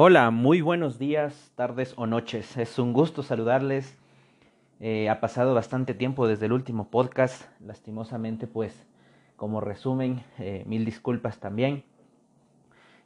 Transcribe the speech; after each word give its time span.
Hola, 0.00 0.30
muy 0.30 0.60
buenos 0.60 1.00
días, 1.00 1.50
tardes 1.56 1.92
o 1.96 2.06
noches. 2.06 2.56
Es 2.56 2.78
un 2.78 2.92
gusto 2.92 3.24
saludarles. 3.24 3.98
Eh, 4.78 5.08
ha 5.08 5.18
pasado 5.18 5.54
bastante 5.54 5.92
tiempo 5.92 6.28
desde 6.28 6.46
el 6.46 6.52
último 6.52 6.88
podcast. 6.88 7.46
Lastimosamente, 7.58 8.46
pues, 8.46 8.86
como 9.34 9.60
resumen, 9.60 10.22
eh, 10.38 10.62
mil 10.68 10.84
disculpas 10.84 11.40
también. 11.40 11.82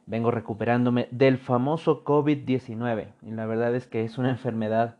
Vengo 0.05 0.29
recuperándome 0.29 1.07
del 1.09 1.39
famoso 1.39 2.03
COVID-19. 2.03 3.07
Y 3.23 3.31
la 3.31 3.47
verdad 3.47 3.73
es 3.73 3.87
que 3.87 4.03
es 4.03 4.19
una 4.19 4.29
enfermedad 4.37 4.97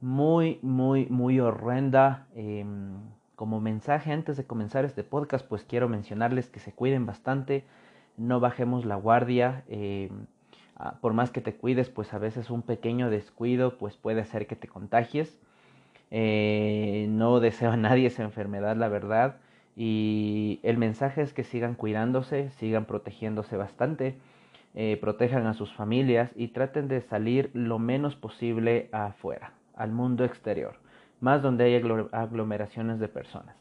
muy, 0.00 0.58
muy, 0.62 1.06
muy 1.06 1.38
horrenda. 1.38 2.26
Em, 2.34 2.96
como 3.36 3.60
mensaje 3.60 4.10
antes 4.10 4.36
de 4.36 4.44
comenzar 4.44 4.84
este 4.84 5.04
podcast, 5.04 5.46
pues 5.46 5.62
quiero 5.62 5.88
mencionarles 5.88 6.50
que 6.50 6.58
se 6.58 6.72
cuiden 6.72 7.06
bastante, 7.06 7.64
no 8.16 8.40
bajemos 8.40 8.84
la 8.84 8.96
guardia. 8.96 9.62
Em, 9.68 10.26
por 11.00 11.12
más 11.12 11.30
que 11.30 11.40
te 11.40 11.54
cuides, 11.54 11.88
pues 11.90 12.14
a 12.14 12.18
veces 12.18 12.50
un 12.50 12.62
pequeño 12.62 13.10
descuido 13.10 13.78
pues 13.78 13.96
puede 13.96 14.20
hacer 14.20 14.46
que 14.46 14.56
te 14.56 14.68
contagies. 14.68 15.38
Eh, 16.10 17.06
no 17.10 17.40
deseo 17.40 17.72
a 17.72 17.76
nadie 17.76 18.06
esa 18.06 18.22
enfermedad, 18.22 18.76
la 18.76 18.88
verdad. 18.88 19.36
Y 19.76 20.60
el 20.62 20.78
mensaje 20.78 21.22
es 21.22 21.32
que 21.32 21.44
sigan 21.44 21.74
cuidándose, 21.74 22.50
sigan 22.50 22.84
protegiéndose 22.84 23.56
bastante, 23.56 24.16
eh, 24.74 24.98
protejan 25.00 25.46
a 25.46 25.54
sus 25.54 25.72
familias 25.72 26.32
y 26.34 26.48
traten 26.48 26.88
de 26.88 27.00
salir 27.00 27.50
lo 27.54 27.78
menos 27.78 28.16
posible 28.16 28.88
afuera, 28.92 29.52
al 29.76 29.92
mundo 29.92 30.24
exterior, 30.24 30.76
más 31.20 31.42
donde 31.42 31.64
hay 31.64 31.74
aglomeraciones 32.12 32.98
de 32.98 33.08
personas. 33.08 33.56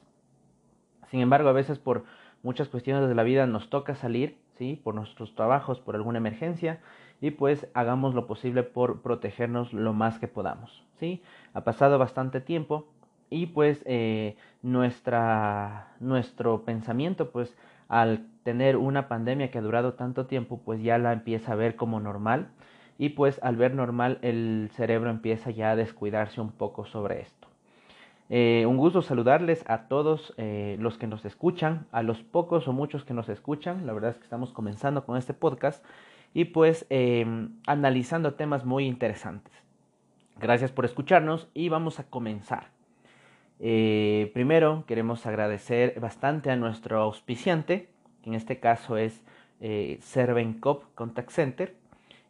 Sin 1.10 1.20
embargo, 1.20 1.50
a 1.50 1.54
veces 1.54 1.80
por 1.80 2.04
muchas 2.44 2.68
cuestiones 2.68 3.08
de 3.08 3.16
la 3.16 3.24
vida 3.24 3.46
nos 3.46 3.70
toca 3.70 3.96
salir, 3.96 4.38
¿sí? 4.58 4.80
Por 4.84 4.96
nuestros 4.96 5.36
trabajos, 5.36 5.80
por 5.80 5.96
alguna 5.96 6.18
emergencia 6.18 6.80
y 7.22 7.32
pues 7.32 7.68
hagamos 7.74 8.14
lo 8.14 8.28
posible 8.28 8.64
por 8.64 9.02
protegernos 9.02 9.74
lo 9.74 9.94
más 9.94 10.20
que 10.20 10.28
podamos. 10.28 10.84
¿sí? 11.00 11.22
Ha 11.54 11.62
pasado 11.64 11.98
bastante 11.98 12.42
tiempo 12.42 12.88
y 13.30 13.48
pues 13.48 13.82
eh, 13.86 14.36
nuestra, 14.62 15.96
nuestro 16.00 16.64
pensamiento 16.64 17.32
pues 17.32 17.56
al 17.90 18.28
tener 18.44 18.78
una 18.78 19.08
pandemia 19.08 19.52
que 19.52 19.58
ha 19.58 19.62
durado 19.62 19.94
tanto 19.94 20.26
tiempo 20.26 20.62
pues 20.64 20.82
ya 20.82 20.98
la 20.98 21.14
empieza 21.14 21.54
a 21.54 21.56
ver 21.56 21.76
como 21.76 22.00
normal 22.00 22.50
y 22.98 23.10
pues 23.10 23.40
al 23.44 23.56
ver 23.56 23.74
normal 23.74 24.20
el 24.22 24.70
cerebro 24.74 25.10
empieza 25.10 25.52
ya 25.52 25.72
a 25.72 25.76
descuidarse 25.76 26.42
un 26.42 26.52
poco 26.52 26.86
sobre 26.86 27.22
esto. 27.22 27.48
Eh, 28.30 28.66
un 28.68 28.76
gusto 28.76 29.02
saludarles 29.02 29.64
a 29.70 29.88
todos 29.88 30.34
eh, 30.38 30.76
los 30.80 30.98
que 30.98 31.08
nos 31.08 31.24
escuchan, 31.24 31.88
a 31.92 32.04
los 32.04 32.24
pocos 32.24 32.68
o 32.68 32.74
muchos 32.74 33.06
que 33.06 33.14
nos 33.14 33.30
escuchan. 33.30 33.86
La 33.86 33.94
verdad 33.94 34.12
es 34.12 34.18
que 34.18 34.24
estamos 34.24 34.52
comenzando 34.52 35.06
con 35.06 35.16
este 35.18 35.34
podcast 35.34 35.84
y 36.34 36.46
pues 36.46 36.86
em, 36.90 37.52
analizando 37.66 38.34
temas 38.36 38.66
muy 38.66 38.86
interesantes. 38.86 39.54
Gracias 40.40 40.72
por 40.72 40.86
escucharnos 40.86 41.48
y 41.54 41.70
vamos 41.70 42.00
a 42.00 42.04
comenzar. 42.04 42.70
Eh, 43.60 44.30
primero 44.34 44.84
queremos 44.88 45.26
agradecer 45.26 46.00
bastante 46.00 46.52
a 46.52 46.56
nuestro 46.56 47.02
auspiciante, 47.02 47.90
que 48.22 48.30
en 48.30 48.36
este 48.36 48.60
caso 48.60 48.98
es 48.98 49.24
eh, 49.62 49.98
Servencop 50.02 50.84
Contact 50.94 51.32
Center. 51.32 51.76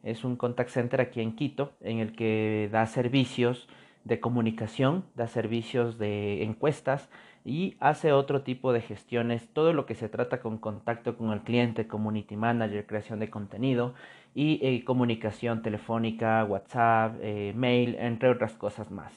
Es 0.03 0.23
un 0.23 0.37
contact 0.37 0.69
center 0.69 1.01
aquí 1.01 1.21
en 1.21 1.35
Quito 1.35 1.73
en 1.81 1.99
el 1.99 2.13
que 2.13 2.69
da 2.71 2.85
servicios 2.85 3.67
de 4.07 4.19
comunicación, 4.19 5.03
da 5.15 5.27
servicios 5.27 5.97
de 5.97 6.43
encuestas 6.43 7.09
y 7.43 7.75
hace 7.79 8.13
otro 8.13 8.41
tipo 8.41 8.73
de 8.73 8.81
gestiones, 8.81 9.47
todo 9.53 9.73
lo 9.73 9.85
que 9.85 9.95
se 9.95 10.09
trata 10.09 10.39
con 10.39 10.57
contacto 10.57 11.17
con 11.17 11.31
el 11.31 11.41
cliente, 11.41 11.87
community 11.87 12.35
manager, 12.35 12.85
creación 12.85 13.19
de 13.19 13.29
contenido 13.29 13.93
y 14.33 14.59
eh, 14.61 14.83
comunicación 14.85 15.61
telefónica, 15.61 16.43
WhatsApp, 16.45 17.15
eh, 17.21 17.53
mail, 17.55 17.95
entre 17.99 18.29
otras 18.29 18.53
cosas 18.53 18.91
más. 18.91 19.13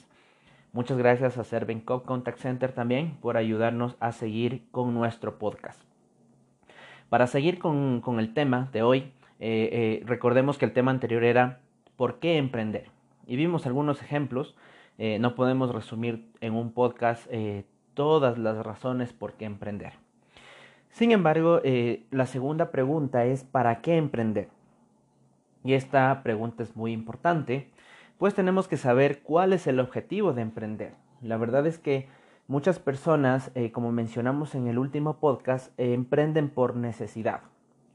Muchas 0.72 0.98
gracias 0.98 1.38
a 1.38 1.44
Servencop 1.44 2.04
Contact 2.04 2.38
Center 2.38 2.72
también 2.72 3.16
por 3.20 3.36
ayudarnos 3.36 3.96
a 4.00 4.12
seguir 4.12 4.64
con 4.70 4.94
nuestro 4.94 5.38
podcast. 5.38 5.80
Para 7.08 7.26
seguir 7.26 7.58
con, 7.58 8.02
el 8.18 8.34
tema 8.34 8.68
de 8.72 8.82
hoy, 8.82 9.12
eh, 9.40 10.02
recordemos 10.06 10.58
que 10.58 10.64
el 10.64 10.72
tema 10.72 10.92
anterior 10.92 11.24
era 11.24 11.60
¿por 11.96 12.20
qué 12.20 12.38
emprender? 12.38 12.86
Y 13.26 13.36
vimos 13.36 13.66
algunos 13.66 14.02
ejemplos. 14.02 14.56
No 15.18 15.34
podemos 15.34 15.74
resumir 15.74 16.30
en 16.40 16.54
un 16.54 16.72
podcast 16.72 17.26
todas 17.94 18.38
las 18.38 18.64
razones 18.64 19.12
por 19.12 19.34
qué 19.34 19.46
emprender. 19.46 19.94
Sin 20.90 21.12
embargo, 21.12 21.60
eh, 21.64 22.04
la 22.10 22.26
segunda 22.26 22.70
pregunta 22.70 23.24
es 23.24 23.44
¿para 23.44 23.80
qué 23.80 23.96
emprender? 23.96 24.48
Y 25.64 25.74
esta 25.74 26.22
pregunta 26.22 26.62
es 26.62 26.76
muy 26.76 26.92
importante, 26.92 27.70
pues 28.18 28.34
tenemos 28.34 28.68
que 28.68 28.76
saber 28.76 29.20
cuál 29.22 29.52
es 29.52 29.66
el 29.66 29.80
objetivo 29.80 30.32
de 30.32 30.42
emprender. 30.42 30.94
La 31.22 31.36
verdad 31.36 31.66
es 31.66 31.78
que 31.78 32.08
muchas 32.48 32.78
personas, 32.78 33.52
eh, 33.54 33.70
como 33.70 33.92
mencionamos 33.92 34.54
en 34.54 34.66
el 34.66 34.78
último 34.78 35.18
podcast, 35.18 35.78
eh, 35.78 35.94
emprenden 35.94 36.48
por 36.48 36.76
necesidad. 36.76 37.42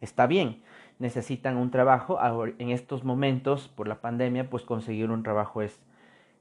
Está 0.01 0.25
bien, 0.27 0.61
necesitan 0.99 1.57
un 1.57 1.71
trabajo. 1.71 2.19
En 2.59 2.69
estos 2.69 3.03
momentos, 3.03 3.67
por 3.67 3.87
la 3.87 4.01
pandemia, 4.01 4.49
pues 4.49 4.63
conseguir 4.63 5.09
un 5.09 5.23
trabajo 5.23 5.61
es 5.61 5.79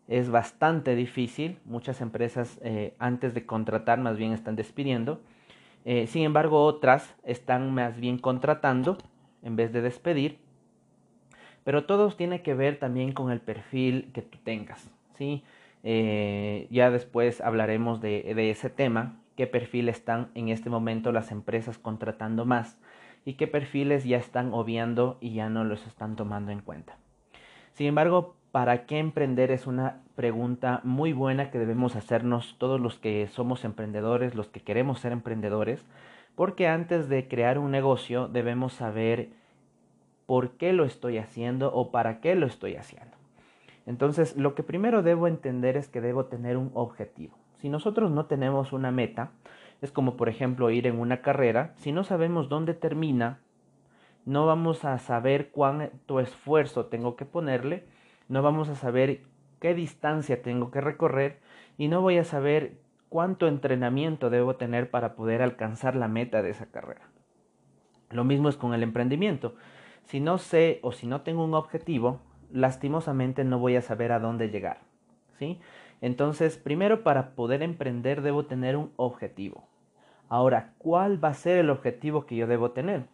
es 0.08 0.30
bastante 0.30 0.94
difícil. 0.94 1.58
Muchas 1.64 2.00
empresas 2.00 2.60
eh, 2.62 2.94
antes 2.98 3.34
de 3.34 3.46
contratar 3.46 3.98
más 3.98 4.16
bien 4.16 4.32
están 4.32 4.56
despidiendo. 4.56 5.20
Eh, 5.84 6.06
sin 6.06 6.22
embargo, 6.22 6.64
otras 6.64 7.14
están 7.24 7.72
más 7.74 7.98
bien 7.98 8.18
contratando 8.18 8.98
en 9.42 9.56
vez 9.56 9.72
de 9.72 9.82
despedir. 9.82 10.38
Pero 11.64 11.84
todo 11.84 12.10
tiene 12.10 12.42
que 12.42 12.54
ver 12.54 12.78
también 12.78 13.12
con 13.12 13.30
el 13.30 13.40
perfil 13.40 14.10
que 14.12 14.22
tú 14.22 14.38
tengas. 14.44 14.90
¿sí? 15.16 15.42
Eh, 15.82 16.66
ya 16.70 16.90
después 16.90 17.40
hablaremos 17.40 18.00
de, 18.00 18.34
de 18.34 18.50
ese 18.50 18.70
tema, 18.70 19.20
qué 19.36 19.46
perfil 19.46 19.88
están 19.88 20.30
en 20.34 20.48
este 20.48 20.68
momento 20.68 21.12
las 21.12 21.30
empresas 21.30 21.78
contratando 21.78 22.44
más 22.44 22.78
y 23.24 23.34
qué 23.34 23.46
perfiles 23.46 24.04
ya 24.04 24.18
están 24.18 24.52
obviando 24.52 25.16
y 25.20 25.32
ya 25.32 25.48
no 25.48 25.64
los 25.64 25.86
están 25.86 26.16
tomando 26.16 26.52
en 26.52 26.60
cuenta. 26.60 26.98
Sin 27.72 27.86
embargo, 27.86 28.36
¿Para 28.54 28.86
qué 28.86 29.00
emprender? 29.00 29.50
Es 29.50 29.66
una 29.66 29.96
pregunta 30.14 30.80
muy 30.84 31.12
buena 31.12 31.50
que 31.50 31.58
debemos 31.58 31.96
hacernos 31.96 32.54
todos 32.56 32.80
los 32.80 33.00
que 33.00 33.26
somos 33.26 33.64
emprendedores, 33.64 34.36
los 34.36 34.46
que 34.46 34.60
queremos 34.60 35.00
ser 35.00 35.10
emprendedores, 35.10 35.84
porque 36.36 36.68
antes 36.68 37.08
de 37.08 37.26
crear 37.26 37.58
un 37.58 37.72
negocio 37.72 38.28
debemos 38.28 38.72
saber 38.72 39.30
por 40.26 40.50
qué 40.52 40.72
lo 40.72 40.84
estoy 40.84 41.18
haciendo 41.18 41.74
o 41.74 41.90
para 41.90 42.20
qué 42.20 42.36
lo 42.36 42.46
estoy 42.46 42.76
haciendo. 42.76 43.16
Entonces, 43.86 44.36
lo 44.36 44.54
que 44.54 44.62
primero 44.62 45.02
debo 45.02 45.26
entender 45.26 45.76
es 45.76 45.88
que 45.88 46.00
debo 46.00 46.26
tener 46.26 46.56
un 46.56 46.70
objetivo. 46.74 47.36
Si 47.56 47.68
nosotros 47.68 48.12
no 48.12 48.26
tenemos 48.26 48.72
una 48.72 48.92
meta, 48.92 49.32
es 49.82 49.90
como 49.90 50.16
por 50.16 50.28
ejemplo 50.28 50.70
ir 50.70 50.86
en 50.86 51.00
una 51.00 51.22
carrera, 51.22 51.74
si 51.78 51.90
no 51.90 52.04
sabemos 52.04 52.48
dónde 52.48 52.74
termina, 52.74 53.40
no 54.24 54.46
vamos 54.46 54.84
a 54.84 54.96
saber 55.00 55.50
cuánto 55.50 56.20
esfuerzo 56.20 56.86
tengo 56.86 57.16
que 57.16 57.24
ponerle 57.24 57.92
no 58.28 58.42
vamos 58.42 58.68
a 58.68 58.74
saber 58.74 59.22
qué 59.60 59.74
distancia 59.74 60.42
tengo 60.42 60.70
que 60.70 60.80
recorrer 60.80 61.40
y 61.78 61.88
no 61.88 62.00
voy 62.00 62.18
a 62.18 62.24
saber 62.24 62.78
cuánto 63.08 63.46
entrenamiento 63.46 64.30
debo 64.30 64.56
tener 64.56 64.90
para 64.90 65.14
poder 65.14 65.42
alcanzar 65.42 65.96
la 65.96 66.08
meta 66.08 66.42
de 66.42 66.50
esa 66.50 66.66
carrera. 66.66 67.02
Lo 68.10 68.24
mismo 68.24 68.48
es 68.48 68.56
con 68.56 68.74
el 68.74 68.82
emprendimiento. 68.82 69.54
Si 70.04 70.20
no 70.20 70.38
sé 70.38 70.80
o 70.82 70.92
si 70.92 71.06
no 71.06 71.22
tengo 71.22 71.44
un 71.44 71.54
objetivo, 71.54 72.20
lastimosamente 72.52 73.44
no 73.44 73.58
voy 73.58 73.76
a 73.76 73.82
saber 73.82 74.12
a 74.12 74.20
dónde 74.20 74.50
llegar. 74.50 74.80
¿sí? 75.38 75.60
Entonces, 76.00 76.58
primero 76.58 77.02
para 77.02 77.30
poder 77.34 77.62
emprender 77.62 78.22
debo 78.22 78.46
tener 78.46 78.76
un 78.76 78.92
objetivo. 78.96 79.66
Ahora, 80.28 80.74
¿cuál 80.78 81.22
va 81.22 81.28
a 81.28 81.34
ser 81.34 81.58
el 81.58 81.70
objetivo 81.70 82.26
que 82.26 82.36
yo 82.36 82.46
debo 82.46 82.72
tener? 82.72 83.06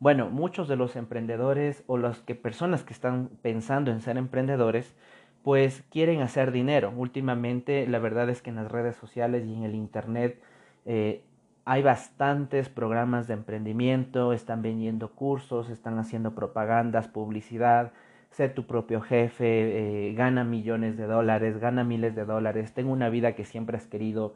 Bueno, 0.00 0.30
muchos 0.30 0.68
de 0.68 0.76
los 0.76 0.94
emprendedores 0.94 1.82
o 1.88 1.98
las 1.98 2.20
que 2.20 2.36
personas 2.36 2.84
que 2.84 2.92
están 2.92 3.30
pensando 3.42 3.90
en 3.90 4.00
ser 4.00 4.16
emprendedores, 4.16 4.94
pues 5.42 5.82
quieren 5.90 6.20
hacer 6.20 6.52
dinero. 6.52 6.92
Últimamente, 6.96 7.84
la 7.88 7.98
verdad 7.98 8.30
es 8.30 8.40
que 8.40 8.50
en 8.50 8.56
las 8.56 8.70
redes 8.70 8.94
sociales 8.94 9.44
y 9.44 9.54
en 9.54 9.64
el 9.64 9.74
internet 9.74 10.40
eh, 10.86 11.24
hay 11.64 11.82
bastantes 11.82 12.68
programas 12.68 13.26
de 13.26 13.34
emprendimiento, 13.34 14.32
están 14.32 14.62
vendiendo 14.62 15.10
cursos, 15.10 15.68
están 15.68 15.98
haciendo 15.98 16.32
propagandas, 16.32 17.08
publicidad, 17.08 17.90
sé 18.30 18.48
tu 18.48 18.66
propio 18.66 19.00
jefe, 19.00 20.10
eh, 20.10 20.14
gana 20.14 20.44
millones 20.44 20.96
de 20.96 21.06
dólares, 21.06 21.58
gana 21.58 21.82
miles 21.82 22.14
de 22.14 22.24
dólares, 22.24 22.72
tengo 22.72 22.92
una 22.92 23.08
vida 23.08 23.34
que 23.34 23.44
siempre 23.44 23.76
has 23.76 23.86
querido. 23.86 24.34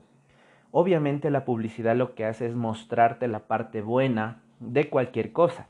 Obviamente 0.73 1.31
la 1.31 1.45
publicidad 1.45 1.95
lo 1.95 2.17
que 2.17 2.25
hace 2.25 2.47
es 2.47 2.57
mostrarte 2.57 3.29
la 3.29 3.41
parte 3.47 3.81
buena 3.81 4.43
de 4.63 4.89
cualquier 4.89 5.33
cosa. 5.33 5.67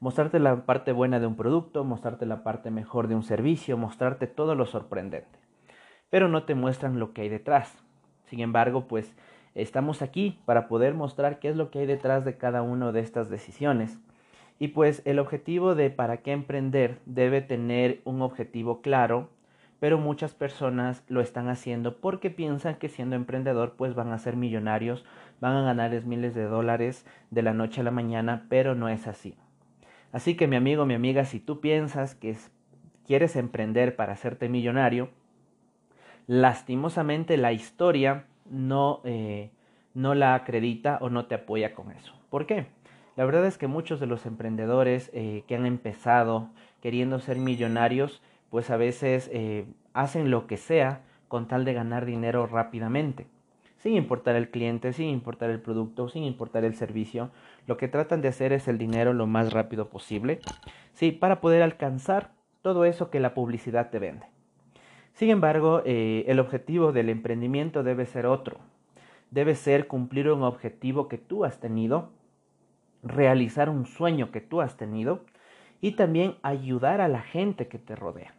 Mostrarte 0.00 0.38
la 0.38 0.64
parte 0.64 0.92
buena 0.92 1.20
de 1.20 1.26
un 1.26 1.36
producto, 1.36 1.84
mostrarte 1.84 2.26
la 2.26 2.42
parte 2.42 2.70
mejor 2.70 3.08
de 3.08 3.14
un 3.14 3.22
servicio, 3.22 3.76
mostrarte 3.76 4.26
todo 4.26 4.54
lo 4.54 4.66
sorprendente. 4.66 5.38
Pero 6.10 6.28
no 6.28 6.44
te 6.44 6.54
muestran 6.54 6.98
lo 6.98 7.12
que 7.12 7.22
hay 7.22 7.28
detrás. 7.28 7.76
Sin 8.26 8.40
embargo, 8.40 8.86
pues 8.86 9.16
estamos 9.54 10.02
aquí 10.02 10.40
para 10.44 10.68
poder 10.68 10.94
mostrar 10.94 11.38
qué 11.38 11.48
es 11.48 11.56
lo 11.56 11.70
que 11.70 11.80
hay 11.80 11.86
detrás 11.86 12.24
de 12.24 12.36
cada 12.36 12.62
una 12.62 12.92
de 12.92 13.00
estas 13.00 13.28
decisiones. 13.28 13.98
Y 14.58 14.68
pues 14.68 15.02
el 15.04 15.18
objetivo 15.18 15.74
de 15.74 15.90
para 15.90 16.18
qué 16.18 16.32
emprender 16.32 16.98
debe 17.06 17.40
tener 17.40 18.00
un 18.04 18.22
objetivo 18.22 18.80
claro, 18.80 19.30
pero 19.80 19.98
muchas 19.98 20.34
personas 20.34 21.04
lo 21.08 21.20
están 21.20 21.48
haciendo 21.48 21.96
porque 21.96 22.30
piensan 22.30 22.76
que 22.76 22.88
siendo 22.88 23.14
emprendedor 23.14 23.74
pues 23.76 23.94
van 23.94 24.12
a 24.12 24.18
ser 24.18 24.36
millonarios, 24.36 25.04
van 25.40 25.56
a 25.56 25.62
ganar 25.62 25.90
miles 26.04 26.34
de 26.34 26.44
dólares 26.44 27.06
de 27.30 27.42
la 27.42 27.54
noche 27.54 27.80
a 27.80 27.84
la 27.84 27.90
mañana, 27.90 28.46
pero 28.48 28.74
no 28.74 28.88
es 28.88 29.06
así. 29.06 29.36
Así 30.12 30.36
que 30.36 30.46
mi 30.46 30.56
amigo, 30.56 30.86
mi 30.86 30.94
amiga, 30.94 31.24
si 31.24 31.40
tú 31.40 31.60
piensas 31.60 32.14
que 32.14 32.36
quieres 33.06 33.36
emprender 33.36 33.96
para 33.96 34.12
hacerte 34.12 34.48
millonario, 34.48 35.10
lastimosamente 36.26 37.36
la 37.36 37.52
historia 37.52 38.26
no, 38.50 39.00
eh, 39.04 39.50
no 39.94 40.14
la 40.14 40.34
acredita 40.34 40.98
o 41.00 41.10
no 41.10 41.26
te 41.26 41.34
apoya 41.34 41.74
con 41.74 41.90
eso. 41.90 42.14
¿Por 42.30 42.46
qué? 42.46 42.66
La 43.16 43.24
verdad 43.24 43.46
es 43.46 43.58
que 43.58 43.66
muchos 43.66 43.98
de 43.98 44.06
los 44.06 44.26
emprendedores 44.26 45.10
eh, 45.12 45.42
que 45.48 45.56
han 45.56 45.66
empezado 45.66 46.50
queriendo 46.80 47.18
ser 47.18 47.38
millonarios, 47.38 48.22
pues 48.50 48.70
a 48.70 48.76
veces 48.76 49.28
eh, 49.32 49.66
hacen 49.92 50.30
lo 50.30 50.46
que 50.46 50.56
sea 50.56 51.02
con 51.26 51.48
tal 51.48 51.64
de 51.64 51.74
ganar 51.74 52.06
dinero 52.06 52.46
rápidamente, 52.46 53.26
sin 53.88 53.96
importar 53.96 54.36
el 54.36 54.50
cliente, 54.50 54.92
sin 54.92 55.08
importar 55.08 55.48
el 55.48 55.62
producto, 55.62 56.10
sin 56.10 56.22
importar 56.24 56.62
el 56.62 56.74
servicio. 56.74 57.30
Lo 57.66 57.78
que 57.78 57.88
tratan 57.88 58.20
de 58.20 58.28
hacer 58.28 58.52
es 58.52 58.68
el 58.68 58.76
dinero 58.76 59.14
lo 59.14 59.26
más 59.26 59.50
rápido 59.50 59.88
posible, 59.88 60.40
sí, 60.92 61.10
para 61.10 61.40
poder 61.40 61.62
alcanzar 61.62 62.32
todo 62.60 62.84
eso 62.84 63.08
que 63.08 63.18
la 63.18 63.32
publicidad 63.32 63.88
te 63.88 63.98
vende. 63.98 64.26
Sin 65.14 65.30
embargo, 65.30 65.80
eh, 65.86 66.26
el 66.28 66.38
objetivo 66.38 66.92
del 66.92 67.08
emprendimiento 67.08 67.82
debe 67.82 68.04
ser 68.04 68.26
otro. 68.26 68.58
Debe 69.30 69.54
ser 69.54 69.86
cumplir 69.86 70.30
un 70.30 70.42
objetivo 70.42 71.08
que 71.08 71.16
tú 71.16 71.46
has 71.46 71.58
tenido 71.58 72.10
realizar 73.02 73.70
un 73.70 73.86
sueño 73.86 74.30
que 74.30 74.42
tú 74.42 74.60
has 74.60 74.76
tenido 74.76 75.24
y 75.80 75.92
también 75.92 76.34
ayudar 76.42 77.00
a 77.00 77.08
la 77.08 77.22
gente 77.22 77.68
que 77.68 77.78
te 77.78 77.96
rodea. 77.96 78.34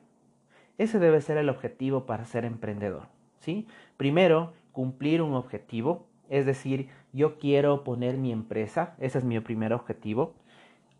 Ese 0.77 0.99
debe 0.99 1.21
ser 1.21 1.37
el 1.37 1.49
objetivo 1.49 2.05
para 2.05 2.25
ser 2.25 2.45
emprendedor. 2.45 3.07
¿sí? 3.39 3.65
Primero, 3.97 4.53
cumplir 4.79 5.21
un 5.21 5.33
objetivo, 5.33 6.07
es 6.29 6.45
decir, 6.45 6.87
yo 7.11 7.37
quiero 7.37 7.83
poner 7.83 8.15
mi 8.15 8.31
empresa, 8.31 8.95
ese 8.97 9.17
es 9.17 9.25
mi 9.25 9.37
primer 9.41 9.73
objetivo. 9.73 10.35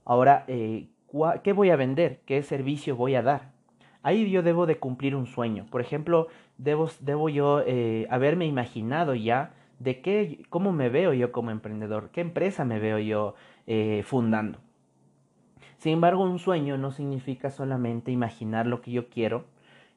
Ahora, 0.03 0.43
eh, 0.49 0.89
¿qué 1.45 1.53
voy 1.53 1.69
a 1.69 1.77
vender? 1.77 2.19
¿Qué 2.25 2.43
servicio 2.43 2.97
voy 2.97 3.15
a 3.15 3.21
dar? 3.21 3.53
Ahí 4.03 4.29
yo 4.29 4.43
debo 4.43 4.65
de 4.65 4.79
cumplir 4.79 5.15
un 5.15 5.27
sueño. 5.27 5.65
Por 5.71 5.79
ejemplo, 5.79 6.27
debo, 6.57 6.89
debo 6.99 7.29
yo 7.29 7.61
eh, 7.65 8.05
haberme 8.09 8.47
imaginado 8.47 9.15
ya 9.15 9.53
de 9.79 10.01
qué, 10.01 10.41
cómo 10.49 10.73
me 10.73 10.89
veo 10.89 11.13
yo 11.13 11.31
como 11.31 11.49
emprendedor, 11.49 12.09
qué 12.11 12.19
empresa 12.19 12.65
me 12.65 12.79
veo 12.79 12.99
yo 12.99 13.35
eh, 13.65 14.03
fundando. 14.03 14.59
Sin 15.77 15.93
embargo, 15.93 16.25
un 16.25 16.39
sueño 16.39 16.77
no 16.77 16.91
significa 16.91 17.49
solamente 17.49 18.11
imaginar 18.11 18.67
lo 18.67 18.81
que 18.81 18.91
yo 18.91 19.07
quiero 19.07 19.45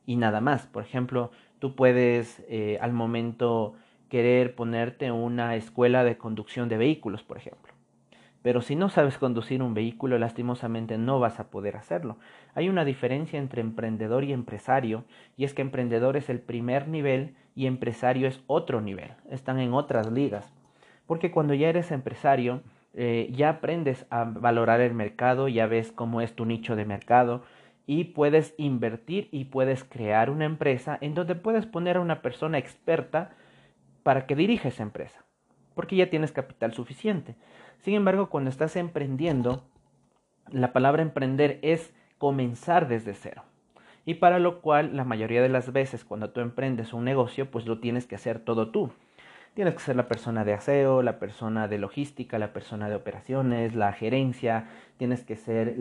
y 0.07 0.15
nada 0.15 0.41
más. 0.41 0.69
Por 0.69 0.85
ejemplo, 0.85 1.33
tú 1.63 1.77
puedes 1.77 2.43
eh, 2.49 2.77
al 2.81 2.93
momento 2.93 3.75
querer 4.09 4.57
ponerte 4.57 5.13
una 5.13 5.55
escuela 5.55 6.03
de 6.03 6.19
conducción 6.19 6.69
de 6.69 6.77
vehículos, 6.77 7.23
por 7.23 7.37
ejemplo. 7.37 7.73
Pero 8.43 8.63
si 8.63 8.75
no 8.75 8.89
sabes 8.89 9.17
conducir 9.17 9.63
un 9.63 9.73
vehículo, 9.73 10.19
lastimosamente 10.19 10.99
no 10.99 11.21
vas 11.21 11.39
a 11.39 11.51
poder 11.51 11.77
hacerlo. 11.77 12.17
Hay 12.57 12.69
una 12.69 12.85
diferencia 12.85 13.39
entre 13.39 13.61
emprendedor 13.61 14.25
y 14.25 14.33
empresario, 14.33 15.05
y 15.37 15.45
es 15.45 15.55
que 15.55 15.63
emprendedor 15.63 16.17
es 16.17 16.29
el 16.31 16.41
primer 16.41 16.89
nivel 16.89 17.37
y 17.55 17.67
empresario 17.67 18.27
es 18.27 18.43
otro 18.49 18.81
nivel. 18.81 19.13
Están 19.31 19.61
en 19.61 19.73
otras 19.73 20.11
ligas. 20.11 20.53
Porque 21.07 21.31
cuando 21.31 21.55
ya 21.55 21.69
eres 21.69 21.93
empresario, 21.93 22.63
eh, 22.93 23.29
ya 23.31 23.51
aprendes 23.51 24.05
a 24.11 24.25
valorar 24.25 24.81
el 24.81 24.95
mercado, 24.95 25.47
ya 25.47 25.69
ves 25.69 25.93
cómo 25.93 26.23
es 26.23 26.35
tu 26.35 26.45
nicho 26.45 26.75
de 26.75 26.87
mercado 26.87 27.45
y 27.87 28.05
puedes 28.05 28.55
invertir 28.57 29.29
y 29.33 29.47
puedes 29.47 29.85
crear 29.85 30.31
una 30.31 30.45
empresa 30.45 30.99
en 31.01 31.15
donde 31.15 31.35
puedes 31.35 31.67
poner 31.67 31.97
a 31.97 32.01
una 32.01 32.23
persona 32.23 32.59
experta 32.59 33.33
para 34.03 34.27
que 34.27 34.37
dirija 34.37 34.69
esa 34.69 34.83
empresa, 34.83 35.25
porque 35.75 35.97
ya 35.97 36.11
tienes 36.11 36.33
capital 36.33 36.73
suficiente. 36.75 37.35
Sin 37.81 37.95
embargo, 37.95 38.31
cuando 38.31 38.51
estás 38.51 38.77
emprendiendo, 38.77 39.65
la 40.51 40.73
palabra 40.73 41.03
emprender 41.03 41.59
es 41.63 41.93
comenzar 42.19 42.89
desde 42.89 43.15
cero. 43.15 43.43
Y 44.05 44.15
para 44.15 44.39
lo 44.39 44.61
cual, 44.61 44.97
la 44.97 45.05
mayoría 45.05 45.43
de 45.43 45.49
las 45.49 45.73
veces 45.73 46.05
cuando 46.05 46.31
tú 46.31 46.41
emprendes 46.41 46.93
un 46.93 47.05
negocio, 47.05 47.51
pues 47.51 47.67
lo 47.67 47.79
tienes 47.79 48.07
que 48.07 48.17
hacer 48.17 48.41
todo 48.41 48.71
tú. 48.71 48.91
Tienes 49.55 49.75
que 49.75 49.81
ser 49.81 49.97
la 49.97 50.09
persona 50.09 50.45
de 50.45 50.55
aseo, 50.55 51.03
la 51.03 51.19
persona 51.19 51.69
de 51.69 51.77
logística, 51.77 52.39
la 52.39 52.55
persona 52.55 52.89
de 52.89 52.95
operaciones, 52.95 53.75
la 53.75 53.93
gerencia, 53.93 54.69
tienes 54.97 55.25
que 55.25 55.37
ser 55.37 55.77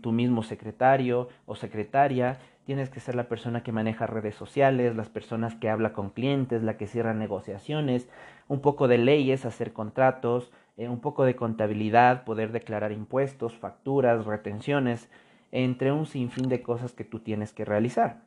tu, 0.00 0.12
mismo 0.12 0.44
secretario 0.44 1.28
o 1.44 1.56
secretaria, 1.56 2.38
tienes 2.66 2.88
que 2.88 3.00
ser 3.00 3.16
la 3.16 3.24
persona 3.24 3.64
que 3.64 3.72
maneja 3.72 4.06
redes 4.06 4.36
sociales, 4.36 4.94
las 4.94 5.08
personas 5.08 5.56
que 5.56 5.68
habla 5.68 5.92
con 5.92 6.10
clientes, 6.10 6.62
la 6.62 6.76
que 6.76 6.86
cierra 6.86 7.12
negociaciones, 7.12 8.08
un 8.46 8.60
poco 8.60 8.86
de 8.86 8.98
leyes, 8.98 9.44
hacer 9.44 9.72
contratos, 9.72 10.52
eh, 10.76 10.88
un 10.88 11.00
poco 11.00 11.24
de 11.24 11.34
contabilidad, 11.34 12.22
poder 12.22 12.52
declarar 12.52 12.92
impuestos, 12.92 13.56
facturas, 13.56 14.24
retenciones, 14.24 15.08
entre 15.50 15.90
un 15.90 16.06
sinfín 16.06 16.48
de 16.48 16.62
cosas 16.62 16.92
que 16.92 17.02
tú 17.02 17.18
tienes 17.18 17.52
que 17.52 17.64
realizar. 17.64 18.18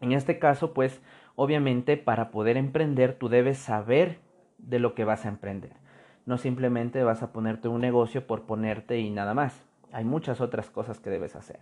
En 0.00 0.12
este 0.12 0.38
caso, 0.38 0.72
pues, 0.72 1.02
obviamente 1.40 1.96
para 1.96 2.30
poder 2.30 2.58
emprender 2.58 3.14
tú 3.14 3.30
debes 3.30 3.56
saber 3.56 4.18
de 4.58 4.78
lo 4.78 4.94
que 4.94 5.06
vas 5.06 5.24
a 5.24 5.30
emprender. 5.30 5.72
No 6.26 6.36
simplemente 6.36 7.02
vas 7.02 7.22
a 7.22 7.32
ponerte 7.32 7.66
un 7.66 7.80
negocio 7.80 8.26
por 8.26 8.42
ponerte 8.42 8.98
y 8.98 9.08
nada 9.08 9.32
más. 9.32 9.64
Hay 9.90 10.04
muchas 10.04 10.42
otras 10.42 10.68
cosas 10.68 11.00
que 11.00 11.08
debes 11.08 11.36
hacer. 11.36 11.60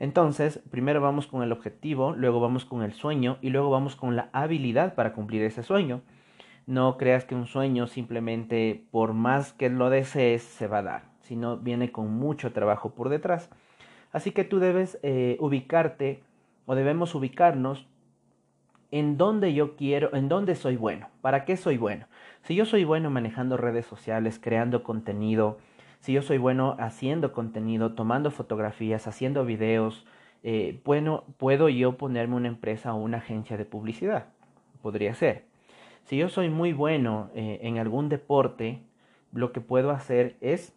Entonces, 0.00 0.60
primero 0.68 1.00
vamos 1.00 1.28
con 1.28 1.44
el 1.44 1.52
objetivo, 1.52 2.12
luego 2.16 2.40
vamos 2.40 2.64
con 2.64 2.82
el 2.82 2.92
sueño 2.92 3.38
y 3.40 3.50
luego 3.50 3.70
vamos 3.70 3.94
con 3.94 4.16
la 4.16 4.30
habilidad 4.32 4.96
para 4.96 5.12
cumplir 5.12 5.44
ese 5.44 5.62
sueño. 5.62 6.00
No 6.66 6.96
creas 6.96 7.24
que 7.24 7.36
un 7.36 7.46
sueño 7.46 7.86
simplemente 7.86 8.84
por 8.90 9.12
más 9.12 9.52
que 9.52 9.70
lo 9.70 9.90
desees 9.90 10.42
se 10.42 10.66
va 10.66 10.78
a 10.78 10.82
dar, 10.82 11.02
sino 11.20 11.56
viene 11.56 11.92
con 11.92 12.12
mucho 12.12 12.52
trabajo 12.52 12.96
por 12.96 13.10
detrás. 13.10 13.48
Así 14.10 14.32
que 14.32 14.42
tú 14.42 14.58
debes 14.58 14.98
eh, 15.04 15.36
ubicarte 15.38 16.24
o 16.66 16.74
debemos 16.74 17.14
ubicarnos 17.14 17.86
en 18.94 19.16
dónde 19.16 19.52
yo 19.54 19.74
quiero, 19.74 20.14
en 20.14 20.28
dónde 20.28 20.54
soy 20.54 20.76
bueno, 20.76 21.08
para 21.20 21.44
qué 21.44 21.56
soy 21.56 21.78
bueno. 21.78 22.06
Si 22.44 22.54
yo 22.54 22.64
soy 22.64 22.84
bueno 22.84 23.10
manejando 23.10 23.56
redes 23.56 23.86
sociales, 23.86 24.38
creando 24.40 24.84
contenido, 24.84 25.58
si 25.98 26.12
yo 26.12 26.22
soy 26.22 26.38
bueno 26.38 26.76
haciendo 26.78 27.32
contenido, 27.32 27.94
tomando 27.94 28.30
fotografías, 28.30 29.08
haciendo 29.08 29.44
videos, 29.44 30.06
eh, 30.44 30.80
bueno, 30.84 31.24
puedo 31.38 31.68
yo 31.68 31.96
ponerme 31.96 32.36
una 32.36 32.46
empresa 32.46 32.94
o 32.94 32.98
una 32.98 33.18
agencia 33.18 33.56
de 33.56 33.64
publicidad. 33.64 34.26
Podría 34.80 35.12
ser. 35.14 35.46
Si 36.04 36.16
yo 36.16 36.28
soy 36.28 36.48
muy 36.48 36.72
bueno 36.72 37.30
eh, 37.34 37.58
en 37.62 37.78
algún 37.78 38.08
deporte, 38.08 38.78
lo 39.32 39.50
que 39.50 39.60
puedo 39.60 39.90
hacer 39.90 40.36
es 40.40 40.72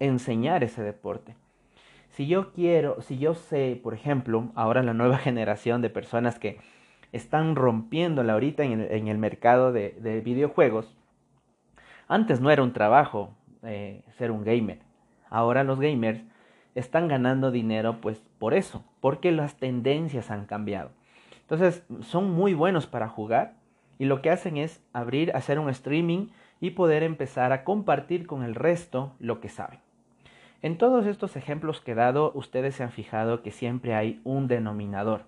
enseñar 0.00 0.64
ese 0.64 0.82
deporte. 0.82 1.34
Si 2.10 2.26
yo 2.26 2.52
quiero, 2.52 3.00
si 3.00 3.16
yo 3.16 3.34
sé, 3.34 3.80
por 3.82 3.94
ejemplo, 3.94 4.50
ahora 4.54 4.82
la 4.82 4.92
nueva 4.92 5.16
generación 5.28 5.80
de 5.80 5.88
personas 5.88 6.38
que 6.38 6.58
están 7.12 7.56
rompiéndola 7.56 8.32
ahorita 8.32 8.64
en 8.64 8.80
el, 8.80 8.92
en 8.92 9.08
el 9.08 9.18
mercado 9.18 9.72
de, 9.72 9.90
de, 10.00 10.20
videojuegos, 10.20 10.96
antes 12.08 12.40
no 12.40 12.50
era 12.50 12.62
un 12.62 12.72
trabajo 12.72 13.30
eh, 13.62 14.02
ser 14.18 14.30
un 14.30 14.44
gamer. 14.44 14.80
Ahora 15.30 15.64
los 15.64 15.78
gamers 15.80 16.22
están 16.74 17.08
ganando 17.08 17.50
dinero 17.50 18.00
pues 18.00 18.22
por 18.38 18.54
eso, 18.54 18.84
porque 19.00 19.30
las 19.30 19.56
tendencias 19.56 20.30
han 20.30 20.46
cambiado. 20.46 20.90
Entonces 21.42 21.84
son 22.00 22.30
muy 22.30 22.54
buenos 22.54 22.86
para 22.86 23.08
jugar 23.08 23.54
y 23.98 24.06
lo 24.06 24.22
que 24.22 24.30
hacen 24.30 24.56
es 24.56 24.82
abrir, 24.92 25.34
hacer 25.36 25.58
un 25.58 25.68
streaming 25.68 26.28
y 26.60 26.70
poder 26.70 27.02
empezar 27.02 27.52
a 27.52 27.64
compartir 27.64 28.26
con 28.26 28.42
el 28.42 28.54
resto 28.54 29.12
lo 29.18 29.40
que 29.40 29.48
saben. 29.48 29.80
En 30.62 30.78
todos 30.78 31.06
estos 31.06 31.36
ejemplos 31.36 31.80
que 31.80 31.92
he 31.92 31.96
dado, 31.96 32.30
ustedes 32.34 32.76
se 32.76 32.84
han 32.84 32.92
fijado 32.92 33.42
que 33.42 33.50
siempre 33.50 33.94
hay 33.94 34.20
un 34.22 34.46
denominador, 34.46 35.24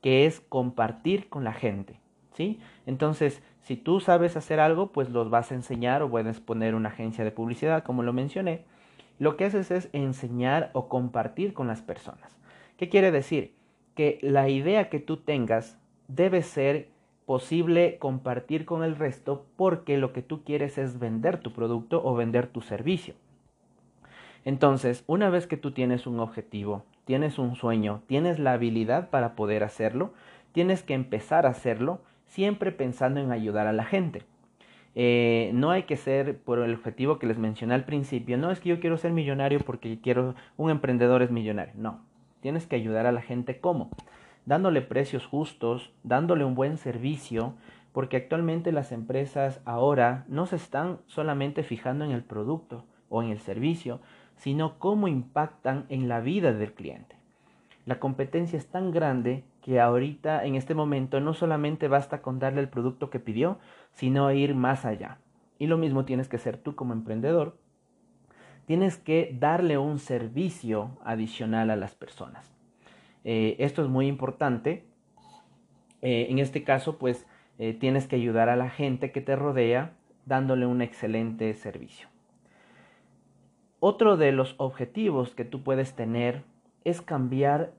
que 0.00 0.26
es 0.26 0.40
compartir 0.40 1.28
con 1.28 1.44
la 1.44 1.52
gente, 1.52 2.00
¿sí? 2.34 2.60
Entonces, 2.86 3.42
si 3.62 3.76
tú 3.76 4.00
sabes 4.00 4.36
hacer 4.36 4.60
algo, 4.60 4.92
pues 4.92 5.10
los 5.10 5.30
vas 5.30 5.50
a 5.50 5.54
enseñar 5.54 6.02
o 6.02 6.10
puedes 6.10 6.40
poner 6.40 6.74
una 6.74 6.90
agencia 6.90 7.24
de 7.24 7.32
publicidad, 7.32 7.82
como 7.82 8.02
lo 8.02 8.12
mencioné. 8.12 8.64
Lo 9.18 9.36
que 9.36 9.46
haces 9.46 9.70
es 9.70 9.88
enseñar 9.92 10.70
o 10.72 10.88
compartir 10.88 11.52
con 11.52 11.66
las 11.66 11.82
personas. 11.82 12.36
¿Qué 12.76 12.88
quiere 12.88 13.10
decir? 13.10 13.54
Que 13.94 14.18
la 14.22 14.48
idea 14.48 14.88
que 14.88 15.00
tú 15.00 15.16
tengas 15.16 15.78
debe 16.06 16.42
ser 16.42 16.90
posible 17.24 17.98
compartir 17.98 18.64
con 18.64 18.84
el 18.84 18.94
resto 18.94 19.46
porque 19.56 19.98
lo 19.98 20.12
que 20.12 20.22
tú 20.22 20.44
quieres 20.44 20.78
es 20.78 20.98
vender 21.00 21.38
tu 21.38 21.52
producto 21.52 22.00
o 22.04 22.14
vender 22.14 22.46
tu 22.46 22.60
servicio. 22.60 23.14
Entonces, 24.46 25.02
una 25.08 25.28
vez 25.28 25.48
que 25.48 25.56
tú 25.56 25.72
tienes 25.72 26.06
un 26.06 26.20
objetivo, 26.20 26.84
tienes 27.04 27.36
un 27.36 27.56
sueño, 27.56 28.02
tienes 28.06 28.38
la 28.38 28.52
habilidad 28.52 29.10
para 29.10 29.34
poder 29.34 29.64
hacerlo, 29.64 30.12
tienes 30.52 30.84
que 30.84 30.94
empezar 30.94 31.46
a 31.46 31.50
hacerlo 31.50 32.00
siempre 32.28 32.70
pensando 32.70 33.18
en 33.18 33.32
ayudar 33.32 33.66
a 33.66 33.72
la 33.72 33.84
gente. 33.84 34.22
Eh, 34.94 35.50
no 35.52 35.72
hay 35.72 35.82
que 35.82 35.96
ser 35.96 36.38
por 36.38 36.60
el 36.60 36.74
objetivo 36.74 37.18
que 37.18 37.26
les 37.26 37.38
mencioné 37.38 37.74
al 37.74 37.84
principio. 37.84 38.38
No 38.38 38.52
es 38.52 38.60
que 38.60 38.68
yo 38.68 38.78
quiero 38.78 38.98
ser 38.98 39.10
millonario 39.10 39.58
porque 39.58 40.00
quiero 40.00 40.36
un 40.56 40.70
emprendedor 40.70 41.22
es 41.22 41.32
millonario. 41.32 41.74
No, 41.76 41.98
tienes 42.40 42.68
que 42.68 42.76
ayudar 42.76 43.06
a 43.06 43.12
la 43.12 43.22
gente 43.22 43.58
cómo, 43.58 43.90
dándole 44.44 44.80
precios 44.80 45.26
justos, 45.26 45.92
dándole 46.04 46.44
un 46.44 46.54
buen 46.54 46.76
servicio, 46.76 47.54
porque 47.90 48.16
actualmente 48.16 48.70
las 48.70 48.92
empresas 48.92 49.60
ahora 49.64 50.24
no 50.28 50.46
se 50.46 50.54
están 50.54 51.00
solamente 51.06 51.64
fijando 51.64 52.04
en 52.04 52.12
el 52.12 52.22
producto 52.22 52.84
o 53.08 53.24
en 53.24 53.30
el 53.30 53.40
servicio, 53.40 54.00
sino 54.36 54.78
cómo 54.78 55.08
impactan 55.08 55.86
en 55.88 56.08
la 56.08 56.20
vida 56.20 56.52
del 56.52 56.72
cliente. 56.72 57.16
La 57.84 57.98
competencia 57.98 58.58
es 58.58 58.66
tan 58.66 58.90
grande 58.90 59.44
que 59.62 59.80
ahorita, 59.80 60.44
en 60.44 60.54
este 60.54 60.74
momento, 60.74 61.20
no 61.20 61.34
solamente 61.34 61.88
basta 61.88 62.22
con 62.22 62.38
darle 62.38 62.60
el 62.60 62.68
producto 62.68 63.10
que 63.10 63.20
pidió, 63.20 63.58
sino 63.92 64.30
ir 64.32 64.54
más 64.54 64.84
allá. 64.84 65.18
Y 65.58 65.66
lo 65.66 65.78
mismo 65.78 66.04
tienes 66.04 66.28
que 66.28 66.36
hacer 66.36 66.56
tú 66.56 66.74
como 66.74 66.92
emprendedor. 66.92 67.56
Tienes 68.66 68.96
que 68.96 69.36
darle 69.38 69.78
un 69.78 69.98
servicio 69.98 70.98
adicional 71.04 71.70
a 71.70 71.76
las 71.76 71.94
personas. 71.94 72.56
Eh, 73.24 73.56
esto 73.60 73.82
es 73.82 73.88
muy 73.88 74.06
importante. 74.08 74.84
Eh, 76.02 76.26
en 76.28 76.38
este 76.38 76.64
caso, 76.64 76.98
pues, 76.98 77.26
eh, 77.58 77.72
tienes 77.72 78.06
que 78.06 78.16
ayudar 78.16 78.48
a 78.48 78.56
la 78.56 78.68
gente 78.68 79.12
que 79.12 79.20
te 79.20 79.36
rodea 79.36 79.92
dándole 80.26 80.66
un 80.66 80.82
excelente 80.82 81.54
servicio. 81.54 82.08
Otro 83.88 84.16
de 84.16 84.32
los 84.32 84.56
objetivos 84.58 85.36
que 85.36 85.44
tú 85.44 85.62
puedes 85.62 85.94
tener 85.94 86.42
es 86.82 87.00
cambiar 87.00 87.70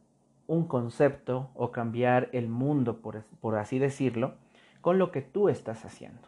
un 0.47 0.65
concepto 0.65 1.49
o 1.53 1.73
cambiar 1.73 2.29
el 2.31 2.47
mundo, 2.47 3.01
por, 3.01 3.57
así 3.57 3.77
decirlo, 3.77 4.35
con 4.79 4.99
lo 4.99 5.11
que 5.11 5.21
tú 5.21 5.49
estás 5.49 5.83
haciendo. 5.83 6.21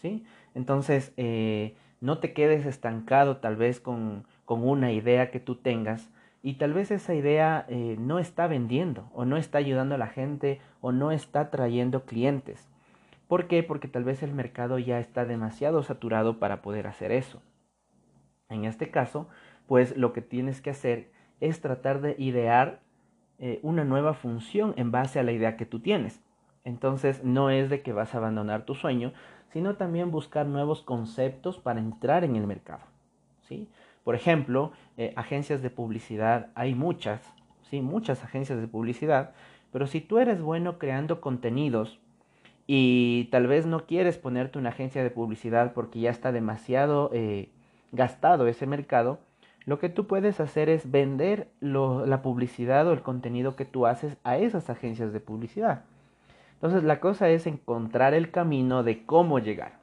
¿sí? 0.00 0.24
Entonces, 0.54 1.12
eh, 1.16 1.74
no 2.00 2.18
te 2.18 2.32
quedes 2.32 2.64
estancado 2.64 3.38
tal 3.38 3.56
vez 3.56 3.80
con, 3.80 4.24
una 4.46 4.92
idea 4.92 5.32
que 5.32 5.40
tú 5.40 5.56
tengas 5.56 6.08
y 6.44 6.52
tal 6.52 6.72
vez 6.72 6.92
esa 6.92 7.12
idea 7.12 7.66
eh, 7.68 7.96
no 7.98 8.20
está 8.20 8.46
vendiendo 8.46 9.10
o 9.14 9.24
no 9.24 9.36
está 9.36 9.58
ayudando 9.58 9.96
a 9.96 9.98
la 9.98 10.06
gente 10.06 10.60
o 10.80 10.92
no 10.92 11.10
está 11.10 11.50
trayendo 11.50 12.04
clientes. 12.04 12.68
¿Por 13.26 13.48
qué? 13.48 13.64
Porque 13.64 13.88
tal 13.88 14.04
vez 14.04 14.22
el 14.22 14.32
mercado 14.32 14.78
ya 14.78 15.00
está 15.00 15.24
demasiado 15.24 15.82
saturado 15.82 16.38
para 16.38 16.62
poder 16.62 16.86
hacer 16.86 17.10
eso. 17.10 17.42
En 18.48 18.64
este 18.64 18.90
caso, 18.90 19.28
pues 19.66 19.96
lo 19.96 20.12
que 20.12 20.22
tienes 20.22 20.60
que 20.60 20.70
hacer 20.70 21.10
es 21.40 21.60
tratar 21.60 22.00
de 22.00 22.14
idear 22.18 22.80
eh, 23.38 23.60
una 23.62 23.84
nueva 23.84 24.14
función 24.14 24.74
en 24.76 24.90
base 24.90 25.18
a 25.18 25.22
la 25.22 25.32
idea 25.32 25.56
que 25.56 25.66
tú 25.66 25.80
tienes. 25.80 26.20
Entonces 26.64 27.24
no 27.24 27.50
es 27.50 27.68
de 27.68 27.82
que 27.82 27.92
vas 27.92 28.14
a 28.14 28.18
abandonar 28.18 28.64
tu 28.64 28.74
sueño, 28.74 29.12
sino 29.52 29.76
también 29.76 30.10
buscar 30.10 30.46
nuevos 30.46 30.82
conceptos 30.82 31.58
para 31.58 31.80
entrar 31.80 32.24
en 32.24 32.36
el 32.36 32.46
mercado. 32.46 32.82
¿sí? 33.42 33.68
Por 34.02 34.14
ejemplo, 34.14 34.72
eh, 34.96 35.12
agencias 35.16 35.62
de 35.62 35.70
publicidad, 35.70 36.48
hay 36.54 36.74
muchas, 36.74 37.20
¿sí? 37.70 37.80
muchas 37.80 38.24
agencias 38.24 38.60
de 38.60 38.68
publicidad, 38.68 39.32
pero 39.72 39.86
si 39.86 40.00
tú 40.00 40.18
eres 40.18 40.40
bueno 40.40 40.78
creando 40.78 41.20
contenidos 41.20 42.00
y 42.66 43.28
tal 43.30 43.46
vez 43.46 43.66
no 43.66 43.86
quieres 43.86 44.16
ponerte 44.16 44.58
una 44.58 44.70
agencia 44.70 45.02
de 45.02 45.10
publicidad 45.10 45.72
porque 45.74 46.00
ya 46.00 46.10
está 46.10 46.32
demasiado 46.32 47.10
eh, 47.12 47.50
gastado 47.94 48.46
ese 48.46 48.66
mercado, 48.66 49.18
lo 49.66 49.78
que 49.78 49.88
tú 49.88 50.06
puedes 50.06 50.40
hacer 50.40 50.68
es 50.68 50.90
vender 50.90 51.48
la 51.60 52.20
publicidad 52.22 52.86
o 52.86 52.92
el 52.92 53.00
contenido 53.00 53.56
que 53.56 53.64
tú 53.64 53.86
haces 53.86 54.16
a 54.22 54.36
esas 54.36 54.68
agencias 54.68 55.12
de 55.12 55.20
publicidad. 55.20 55.84
Entonces 56.54 56.84
la 56.84 57.00
cosa 57.00 57.28
es 57.30 57.46
encontrar 57.46 58.14
el 58.14 58.30
camino 58.30 58.82
de 58.82 59.04
cómo 59.04 59.38
llegar. 59.38 59.78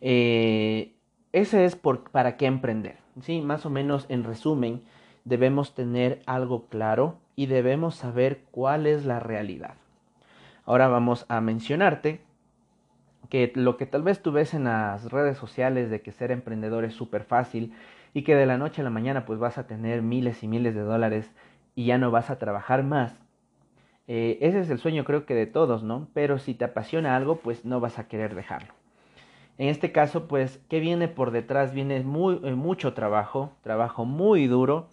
Eh, 0.00 0.92
ese 1.32 1.64
es 1.64 1.76
para 1.76 2.36
qué 2.36 2.46
emprender. 2.46 2.98
¿sí? 3.22 3.40
Más 3.40 3.66
o 3.66 3.70
menos 3.70 4.06
en 4.08 4.22
resumen, 4.22 4.82
debemos 5.24 5.74
tener 5.74 6.22
algo 6.26 6.66
claro 6.66 7.16
y 7.36 7.46
debemos 7.46 7.96
saber 7.96 8.42
cuál 8.50 8.86
es 8.86 9.04
la 9.04 9.18
realidad. 9.18 9.74
Ahora 10.64 10.88
vamos 10.88 11.26
a 11.28 11.40
mencionarte 11.40 12.20
que 13.28 13.52
lo 13.54 13.76
que 13.76 13.86
tal 13.86 14.02
vez 14.02 14.22
tú 14.22 14.32
ves 14.32 14.54
en 14.54 14.64
las 14.64 15.10
redes 15.10 15.38
sociales 15.38 15.90
de 15.90 16.02
que 16.02 16.12
ser 16.12 16.30
emprendedor 16.30 16.84
es 16.84 16.94
súper 16.94 17.24
fácil 17.24 17.72
y 18.12 18.22
que 18.22 18.36
de 18.36 18.46
la 18.46 18.58
noche 18.58 18.80
a 18.80 18.84
la 18.84 18.90
mañana 18.90 19.24
pues 19.24 19.38
vas 19.38 19.58
a 19.58 19.66
tener 19.66 20.02
miles 20.02 20.42
y 20.42 20.48
miles 20.48 20.74
de 20.74 20.82
dólares 20.82 21.30
y 21.74 21.86
ya 21.86 21.98
no 21.98 22.10
vas 22.10 22.30
a 22.30 22.38
trabajar 22.38 22.84
más. 22.84 23.18
Eh, 24.06 24.38
ese 24.40 24.60
es 24.60 24.70
el 24.70 24.78
sueño 24.78 25.04
creo 25.04 25.26
que 25.26 25.34
de 25.34 25.46
todos, 25.46 25.82
¿no? 25.82 26.08
Pero 26.14 26.38
si 26.38 26.54
te 26.54 26.64
apasiona 26.64 27.16
algo 27.16 27.36
pues 27.36 27.64
no 27.64 27.80
vas 27.80 27.98
a 27.98 28.08
querer 28.08 28.34
dejarlo. 28.34 28.72
En 29.58 29.68
este 29.68 29.92
caso 29.92 30.26
pues, 30.28 30.60
¿qué 30.68 30.80
viene 30.80 31.08
por 31.08 31.30
detrás? 31.30 31.72
Viene 31.72 32.00
muy, 32.00 32.40
eh, 32.44 32.54
mucho 32.54 32.94
trabajo, 32.94 33.52
trabajo 33.62 34.04
muy 34.04 34.46
duro. 34.46 34.88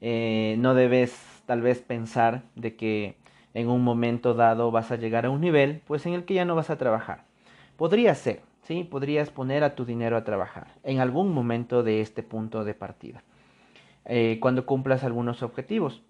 Eh, 0.00 0.56
no 0.58 0.74
debes 0.74 1.42
tal 1.46 1.62
vez 1.62 1.80
pensar 1.80 2.42
de 2.56 2.76
que 2.76 3.16
en 3.54 3.68
un 3.68 3.82
momento 3.82 4.34
dado 4.34 4.70
vas 4.70 4.90
a 4.90 4.96
llegar 4.96 5.26
a 5.26 5.30
un 5.30 5.40
nivel 5.40 5.82
pues 5.86 6.06
en 6.06 6.14
el 6.14 6.24
que 6.24 6.34
ya 6.34 6.44
no 6.44 6.54
vas 6.54 6.70
a 6.70 6.78
trabajar. 6.78 7.31
Podría 7.82 8.14
ser, 8.14 8.42
¿sí? 8.62 8.84
Podrías 8.84 9.30
poner 9.30 9.64
a 9.64 9.74
tu 9.74 9.84
dinero 9.84 10.16
a 10.16 10.22
trabajar 10.22 10.68
en 10.84 11.00
algún 11.00 11.34
momento 11.34 11.82
de 11.82 12.00
este 12.00 12.22
punto 12.22 12.62
de 12.62 12.74
partida, 12.74 13.24
eh, 14.04 14.38
cuando 14.40 14.66
cumplas 14.66 15.02
algunos 15.02 15.42
objetivos. 15.42 16.00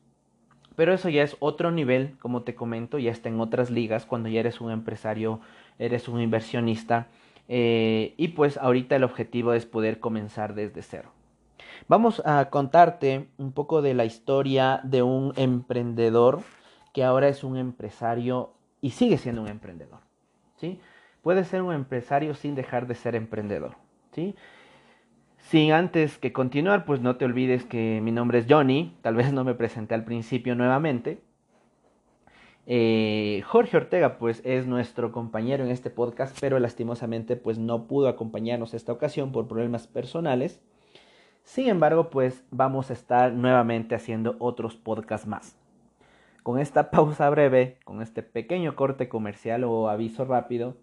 Pero 0.77 0.93
eso 0.93 1.09
ya 1.09 1.23
es 1.23 1.35
otro 1.41 1.71
nivel, 1.71 2.19
como 2.19 2.43
te 2.43 2.55
comento, 2.55 2.99
ya 2.99 3.11
está 3.11 3.31
en 3.31 3.41
otras 3.41 3.71
ligas, 3.71 4.05
cuando 4.05 4.29
ya 4.29 4.41
eres 4.41 4.61
un 4.61 4.71
empresario, 4.71 5.41
eres 5.79 6.09
un 6.09 6.21
inversionista, 6.21 7.07
eh, 7.49 8.13
y 8.19 8.29
pues 8.29 8.59
ahorita 8.59 8.97
el 8.97 9.05
objetivo 9.05 9.55
es 9.55 9.65
poder 9.65 9.99
comenzar 9.99 10.53
desde 10.55 10.83
cero. 10.83 11.09
Vamos 11.89 12.21
a 12.27 12.51
contarte 12.51 13.29
un 13.39 13.53
poco 13.53 13.81
de 13.81 13.95
la 13.95 14.05
historia 14.05 14.83
de 14.85 15.03
un 15.03 15.33
emprendedor 15.37 16.43
que 16.93 17.03
ahora 17.03 17.29
es 17.29 17.43
un 17.43 17.57
empresario 17.57 18.53
y 18.83 18.91
sigue 18.91 19.17
siendo 19.17 19.41
un 19.41 19.49
emprendedor. 19.49 20.01
¿sí? 20.57 20.79
Puedes 21.23 21.47
ser 21.49 21.63
un 21.63 21.73
empresario 21.73 22.35
sin 22.35 22.55
dejar 22.55 22.87
de 22.87 22.97
ser 22.97 23.15
emprendedor, 23.15 23.77
¿sí? 24.13 24.35
Sin 25.39 25.73
antes 25.73 26.19
que 26.19 26.33
continuar, 26.33 26.85
pues 26.85 27.01
no 27.01 27.17
te 27.17 27.25
olvides 27.25 27.65
que 27.65 28.01
mi 28.03 28.11
nombre 28.11 28.39
es 28.39 28.47
Johnny, 28.49 28.97
tal 29.03 29.15
vez 29.15 29.33
no 29.33 29.45
me 29.45 29.55
presenté 29.55 29.95
al 29.95 30.05
principio 30.05 30.55
nuevamente. 30.55 31.21
Eh, 32.67 33.43
Jorge 33.47 33.77
Ortega, 33.77 34.19
pues 34.19 34.41
es 34.45 34.67
nuestro 34.67 35.13
compañero 35.13 35.65
en 35.65 35.71
este 35.71 35.91
podcast, 35.91 36.37
pero 36.41 36.59
lastimosamente, 36.59 37.37
pues 37.37 37.59
no 37.59 37.87
pudo 37.87 38.09
acompañarnos 38.09 38.75
esta 38.75 38.93
ocasión 38.93 39.33
por 39.33 39.49
problemas 39.49 39.87
personales. 39.87 40.61
Sin 41.45 41.69
embargo, 41.69 42.09
pues 42.09 42.45
vamos 42.51 42.91
a 42.91 42.93
estar 42.93 43.33
nuevamente 43.33 43.95
haciendo 43.95 44.37
otros 44.39 44.77
podcasts 44.77 45.27
más. 45.27 45.57
Con 46.43 46.59
esta 46.61 46.91
pausa 46.93 47.29
breve, 47.31 47.79
con 47.85 48.01
este 48.01 48.23
pequeño 48.23 48.77
corte 48.77 49.09
comercial 49.09 49.65
o 49.65 49.89
aviso 49.89 50.25
rápido, 50.25 50.77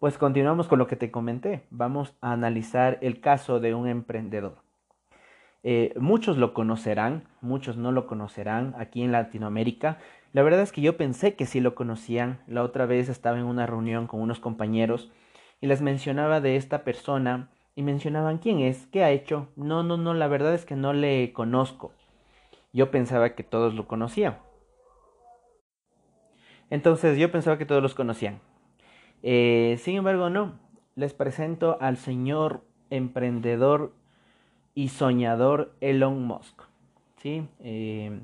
pues 0.00 0.16
continuamos 0.16 0.66
con 0.66 0.78
lo 0.78 0.86
que 0.86 0.96
te 0.96 1.10
comenté. 1.10 1.66
Vamos 1.68 2.16
a 2.22 2.32
analizar 2.32 2.98
el 3.02 3.20
caso 3.20 3.60
de 3.60 3.74
un 3.74 3.86
emprendedor. 3.86 4.56
Eh, 5.62 5.92
muchos 6.00 6.38
lo 6.38 6.54
conocerán, 6.54 7.28
muchos 7.42 7.76
no 7.76 7.92
lo 7.92 8.06
conocerán 8.06 8.74
aquí 8.78 9.02
en 9.02 9.12
Latinoamérica. 9.12 9.98
La 10.32 10.42
verdad 10.42 10.62
es 10.62 10.72
que 10.72 10.80
yo 10.80 10.96
pensé 10.96 11.34
que 11.34 11.44
sí 11.44 11.60
lo 11.60 11.74
conocían. 11.74 12.40
La 12.46 12.62
otra 12.62 12.86
vez 12.86 13.10
estaba 13.10 13.38
en 13.38 13.44
una 13.44 13.66
reunión 13.66 14.06
con 14.06 14.22
unos 14.22 14.40
compañeros 14.40 15.12
y 15.60 15.66
les 15.66 15.82
mencionaba 15.82 16.40
de 16.40 16.56
esta 16.56 16.82
persona 16.82 17.50
y 17.76 17.82
mencionaban 17.82 18.38
quién 18.38 18.60
es, 18.60 18.86
qué 18.86 19.04
ha 19.04 19.10
hecho. 19.10 19.48
No, 19.54 19.82
no, 19.82 19.98
no, 19.98 20.14
la 20.14 20.28
verdad 20.28 20.54
es 20.54 20.64
que 20.64 20.76
no 20.76 20.94
le 20.94 21.34
conozco. 21.34 21.92
Yo 22.72 22.90
pensaba 22.90 23.34
que 23.34 23.42
todos 23.42 23.74
lo 23.74 23.86
conocían. 23.86 24.38
Entonces 26.70 27.18
yo 27.18 27.30
pensaba 27.30 27.58
que 27.58 27.66
todos 27.66 27.82
los 27.82 27.94
conocían. 27.94 28.40
Eh, 29.22 29.76
sin 29.80 29.96
embargo, 29.96 30.30
no. 30.30 30.58
Les 30.96 31.14
presento 31.14 31.78
al 31.80 31.96
señor 31.96 32.62
emprendedor 32.90 33.92
y 34.74 34.88
soñador 34.88 35.74
Elon 35.80 36.22
Musk. 36.26 36.62
¿sí? 37.16 37.46
Eh, 37.60 38.20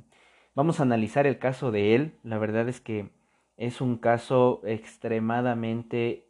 vamos 0.55 0.81
a 0.81 0.85
analizar 0.85 1.27
el 1.27 1.39
caso 1.39 1.71
de 1.71 1.95
él. 1.95 2.15
La 2.23 2.39
verdad 2.39 2.69
es 2.69 2.81
que 2.81 3.11
es 3.57 3.81
un 3.81 3.97
caso 3.97 4.61
extremadamente 4.65 6.27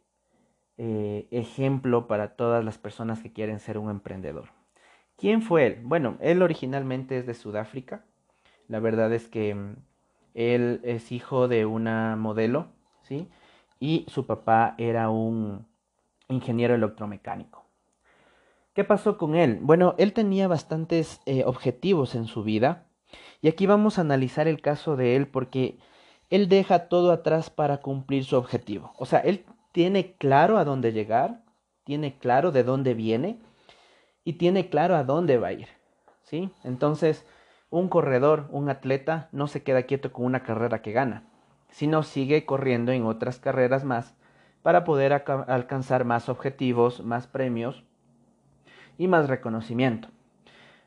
eh, 0.77 1.27
ejemplo 1.31 2.07
para 2.07 2.35
todas 2.35 2.63
las 2.63 2.77
personas 2.77 3.21
que 3.21 3.33
quieren 3.33 3.59
ser 3.59 3.77
un 3.77 3.89
emprendedor. 3.89 4.49
¿Quién 5.17 5.41
fue 5.41 5.65
él? 5.65 5.79
Bueno, 5.83 6.17
él 6.21 6.41
originalmente 6.41 7.17
es 7.17 7.25
de 7.25 7.33
Sudáfrica. 7.33 8.05
La 8.67 8.79
verdad 8.79 9.11
es 9.13 9.27
que 9.27 9.55
mm, 9.55 9.75
él 10.35 10.79
es 10.83 11.11
hijo 11.11 11.47
de 11.47 11.65
una 11.65 12.15
modelo, 12.15 12.67
¿sí? 13.01 13.27
Y 13.79 14.05
su 14.09 14.25
papá 14.25 14.75
era 14.77 15.09
un 15.09 15.67
ingeniero 16.27 16.75
electromecánico. 16.75 17.65
¿Qué 18.73 18.83
pasó 18.83 19.17
con 19.17 19.35
él? 19.35 19.59
Bueno, 19.61 19.95
él 19.97 20.13
tenía 20.13 20.47
bastantes 20.47 21.21
eh, 21.25 21.43
objetivos 21.45 22.15
en 22.15 22.27
su 22.27 22.43
vida 22.43 22.85
y 23.41 23.47
aquí 23.47 23.65
vamos 23.65 23.97
a 23.97 24.01
analizar 24.01 24.47
el 24.47 24.61
caso 24.61 24.95
de 24.95 25.15
él 25.15 25.27
porque 25.27 25.79
él 26.29 26.49
deja 26.49 26.87
todo 26.87 27.11
atrás 27.11 27.49
para 27.49 27.77
cumplir 27.77 28.23
su 28.25 28.35
objetivo. 28.35 28.93
O 28.97 29.05
sea, 29.05 29.19
él 29.19 29.45
tiene 29.71 30.13
claro 30.13 30.57
a 30.57 30.65
dónde 30.65 30.91
llegar, 30.91 31.41
tiene 31.85 32.17
claro 32.17 32.51
de 32.51 32.63
dónde 32.63 32.93
viene 32.93 33.39
y 34.23 34.33
tiene 34.33 34.69
claro 34.69 34.95
a 34.95 35.03
dónde 35.03 35.37
va 35.37 35.47
a 35.47 35.53
ir. 35.53 35.69
¿Sí? 36.23 36.51
Entonces, 36.63 37.25
un 37.69 37.87
corredor, 37.87 38.47
un 38.51 38.69
atleta, 38.69 39.29
no 39.31 39.47
se 39.47 39.63
queda 39.63 39.83
quieto 39.83 40.11
con 40.11 40.25
una 40.25 40.43
carrera 40.43 40.81
que 40.81 40.91
gana, 40.91 41.23
sino 41.69 42.03
sigue 42.03 42.45
corriendo 42.45 42.91
en 42.91 43.05
otras 43.05 43.39
carreras 43.39 43.83
más 43.83 44.15
para 44.61 44.83
poder 44.83 45.13
alcanzar 45.13 46.05
más 46.05 46.29
objetivos, 46.29 47.03
más 47.03 47.27
premios 47.27 47.83
y 48.97 49.07
más 49.07 49.29
reconocimiento. 49.29 50.09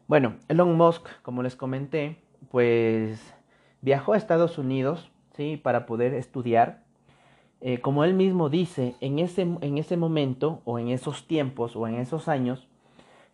Bueno, 0.07 0.35
Elon 0.49 0.77
Musk, 0.77 1.09
como 1.23 1.43
les 1.43 1.57
comenté, 1.57 2.19
pues 2.51 3.35
viajó 3.81 4.13
a 4.13 4.17
Estados 4.17 4.59
Unidos, 4.59 5.11
¿sí? 5.37 5.57
Para 5.57 5.87
poder 5.87 6.15
estudiar. 6.15 6.83
Eh, 7.61 7.81
como 7.81 8.05
él 8.05 8.15
mismo 8.15 8.49
dice, 8.49 8.97
en 9.01 9.19
ese, 9.19 9.43
en 9.43 9.79
ese 9.79 9.97
momento 9.97 10.63
o 10.65 10.79
en 10.79 10.89
esos 10.89 11.27
tiempos 11.27 11.77
o 11.77 11.87
en 11.87 11.95
esos 11.97 12.29
años, 12.29 12.69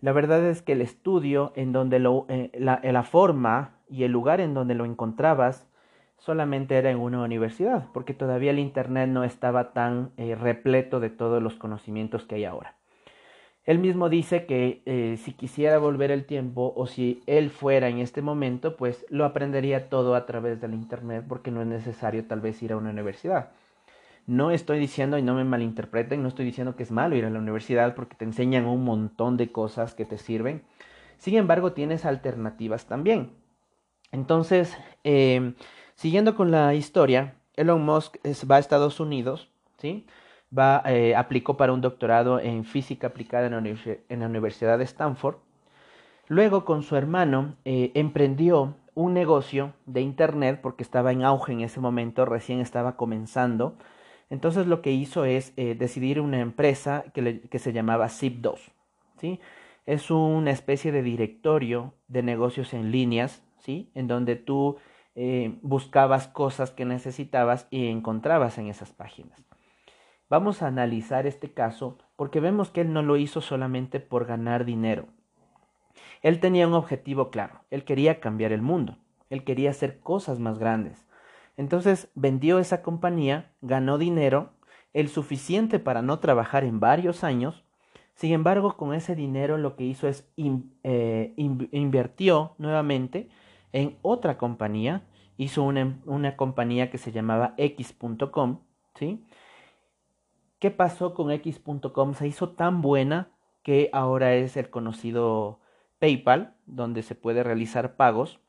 la 0.00 0.12
verdad 0.12 0.44
es 0.44 0.62
que 0.62 0.72
el 0.72 0.82
estudio 0.82 1.52
en 1.56 1.72
donde 1.72 1.98
lo, 1.98 2.26
eh, 2.28 2.50
la, 2.58 2.80
la 2.82 3.02
forma 3.02 3.78
y 3.88 4.02
el 4.04 4.12
lugar 4.12 4.40
en 4.40 4.52
donde 4.52 4.74
lo 4.74 4.84
encontrabas 4.84 5.66
solamente 6.26 6.76
era 6.76 6.90
en 6.90 6.98
una 6.98 7.22
universidad, 7.22 7.86
porque 7.94 8.12
todavía 8.12 8.50
el 8.50 8.58
Internet 8.58 9.08
no 9.08 9.22
estaba 9.22 9.72
tan 9.72 10.10
eh, 10.16 10.34
repleto 10.34 10.98
de 10.98 11.08
todos 11.08 11.40
los 11.40 11.54
conocimientos 11.54 12.24
que 12.24 12.34
hay 12.34 12.44
ahora. 12.44 12.74
Él 13.64 13.78
mismo 13.78 14.08
dice 14.08 14.44
que 14.44 14.82
eh, 14.86 15.18
si 15.18 15.32
quisiera 15.32 15.78
volver 15.78 16.10
el 16.10 16.24
tiempo 16.24 16.72
o 16.76 16.86
si 16.86 17.22
él 17.26 17.50
fuera 17.50 17.88
en 17.88 17.98
este 17.98 18.22
momento, 18.22 18.76
pues 18.76 19.06
lo 19.08 19.24
aprendería 19.24 19.88
todo 19.88 20.16
a 20.16 20.26
través 20.26 20.60
del 20.60 20.74
Internet 20.74 21.24
porque 21.28 21.52
no 21.52 21.62
es 21.62 21.68
necesario 21.68 22.24
tal 22.24 22.40
vez 22.40 22.60
ir 22.60 22.72
a 22.72 22.76
una 22.76 22.90
universidad. 22.90 23.50
No 24.26 24.50
estoy 24.50 24.80
diciendo, 24.80 25.18
y 25.18 25.22
no 25.22 25.34
me 25.34 25.44
malinterpreten, 25.44 26.22
no 26.22 26.28
estoy 26.28 26.44
diciendo 26.44 26.74
que 26.74 26.82
es 26.82 26.90
malo 26.90 27.14
ir 27.14 27.24
a 27.24 27.30
la 27.30 27.38
universidad 27.38 27.94
porque 27.94 28.16
te 28.16 28.24
enseñan 28.24 28.66
un 28.66 28.84
montón 28.84 29.36
de 29.36 29.52
cosas 29.52 29.94
que 29.94 30.04
te 30.04 30.18
sirven. 30.18 30.62
Sin 31.18 31.36
embargo, 31.36 31.72
tienes 31.72 32.04
alternativas 32.04 32.86
también. 32.86 33.30
Entonces, 34.10 34.76
eh, 35.04 35.54
siguiendo 35.96 36.34
con 36.36 36.50
la 36.50 36.74
historia, 36.74 37.34
Elon 37.56 37.84
Musk 37.84 38.16
va 38.50 38.56
a 38.56 38.60
Estados 38.60 39.00
Unidos, 39.00 39.48
¿sí? 39.78 40.06
va, 40.56 40.82
eh, 40.86 41.14
aplicó 41.16 41.56
para 41.56 41.72
un 41.72 41.80
doctorado 41.80 42.38
en 42.38 42.64
física 42.64 43.08
aplicada 43.08 43.46
en 43.46 44.20
la, 44.20 44.26
Universidad 44.26 44.78
de 44.78 44.84
Stanford. 44.84 45.36
Luego 46.28 46.64
con 46.64 46.82
su 46.82 46.96
hermano 46.96 47.56
eh, 47.64 47.92
emprendió 47.94 48.76
un 48.94 49.14
negocio 49.14 49.74
de 49.86 50.00
Internet 50.00 50.60
porque 50.62 50.82
estaba 50.82 51.12
en 51.12 51.24
auge 51.24 51.52
en 51.52 51.60
ese 51.60 51.80
momento, 51.80 52.24
recién 52.24 52.60
estaba 52.60 52.96
comenzando. 52.96 53.76
Entonces 54.30 54.66
lo 54.66 54.82
que 54.82 54.90
hizo 54.90 55.24
es 55.24 55.52
eh, 55.56 55.74
decidir 55.78 56.20
una 56.20 56.40
empresa 56.40 57.04
que, 57.14 57.42
que 57.42 57.58
se 57.58 57.72
llamaba 57.72 58.06
Zip2. 58.06 58.58
¿sí? 59.20 59.40
Es 59.84 60.10
una 60.10 60.50
especie 60.50 60.90
de 60.90 61.02
directorio 61.02 61.94
de 62.08 62.22
negocios 62.22 62.74
en 62.74 62.90
líneas, 62.90 63.42
¿sí? 63.58 63.90
en 63.94 64.08
donde 64.08 64.34
tú 64.34 64.78
buscabas 65.62 66.28
cosas 66.28 66.70
que 66.70 66.84
necesitabas 66.84 67.66
y 67.70 67.88
encontrabas 67.88 68.58
en 68.58 68.68
esas 68.68 68.92
páginas. 68.92 69.44
Vamos 70.28 70.60
a 70.60 70.66
analizar 70.66 71.26
este 71.26 71.52
caso 71.52 71.98
porque 72.16 72.40
vemos 72.40 72.70
que 72.70 72.80
él 72.80 72.92
no 72.92 73.02
lo 73.02 73.16
hizo 73.16 73.40
solamente 73.40 74.00
por 74.00 74.26
ganar 74.26 74.64
dinero. 74.64 75.06
Él 76.20 76.40
tenía 76.40 76.66
un 76.66 76.74
objetivo 76.74 77.30
claro, 77.30 77.60
él 77.70 77.84
quería 77.84 78.20
cambiar 78.20 78.52
el 78.52 78.60
mundo, 78.60 78.98
él 79.30 79.44
quería 79.44 79.70
hacer 79.70 80.00
cosas 80.00 80.38
más 80.40 80.58
grandes. 80.58 81.06
Entonces 81.56 82.10
vendió 82.14 82.58
esa 82.58 82.82
compañía, 82.82 83.52
ganó 83.60 83.98
dinero, 83.98 84.50
el 84.92 85.08
suficiente 85.08 85.78
para 85.78 86.02
no 86.02 86.18
trabajar 86.18 86.64
en 86.64 86.80
varios 86.80 87.22
años. 87.22 87.64
Sin 88.14 88.32
embargo, 88.32 88.76
con 88.76 88.94
ese 88.94 89.14
dinero 89.14 89.58
lo 89.58 89.76
que 89.76 89.84
hizo 89.84 90.08
es 90.08 90.28
eh, 90.36 91.34
invirtió 91.36 92.54
nuevamente 92.58 93.28
en 93.76 93.98
otra 94.00 94.38
compañía, 94.38 95.02
hizo 95.36 95.62
una, 95.62 96.00
una 96.06 96.34
compañía 96.36 96.90
que 96.90 96.96
se 96.96 97.12
llamaba 97.12 97.52
X.com, 97.58 98.60
¿sí? 98.94 99.22
¿Qué 100.58 100.70
pasó 100.70 101.12
con 101.12 101.30
X.com? 101.30 102.14
Se 102.14 102.26
hizo 102.26 102.48
tan 102.52 102.80
buena 102.80 103.28
que 103.62 103.90
ahora 103.92 104.34
es 104.34 104.56
el 104.56 104.70
conocido 104.70 105.60
PayPal, 105.98 106.54
donde 106.64 107.02
se 107.02 107.14
puede 107.14 107.42
realizar 107.42 107.96
pagos. 107.96 108.40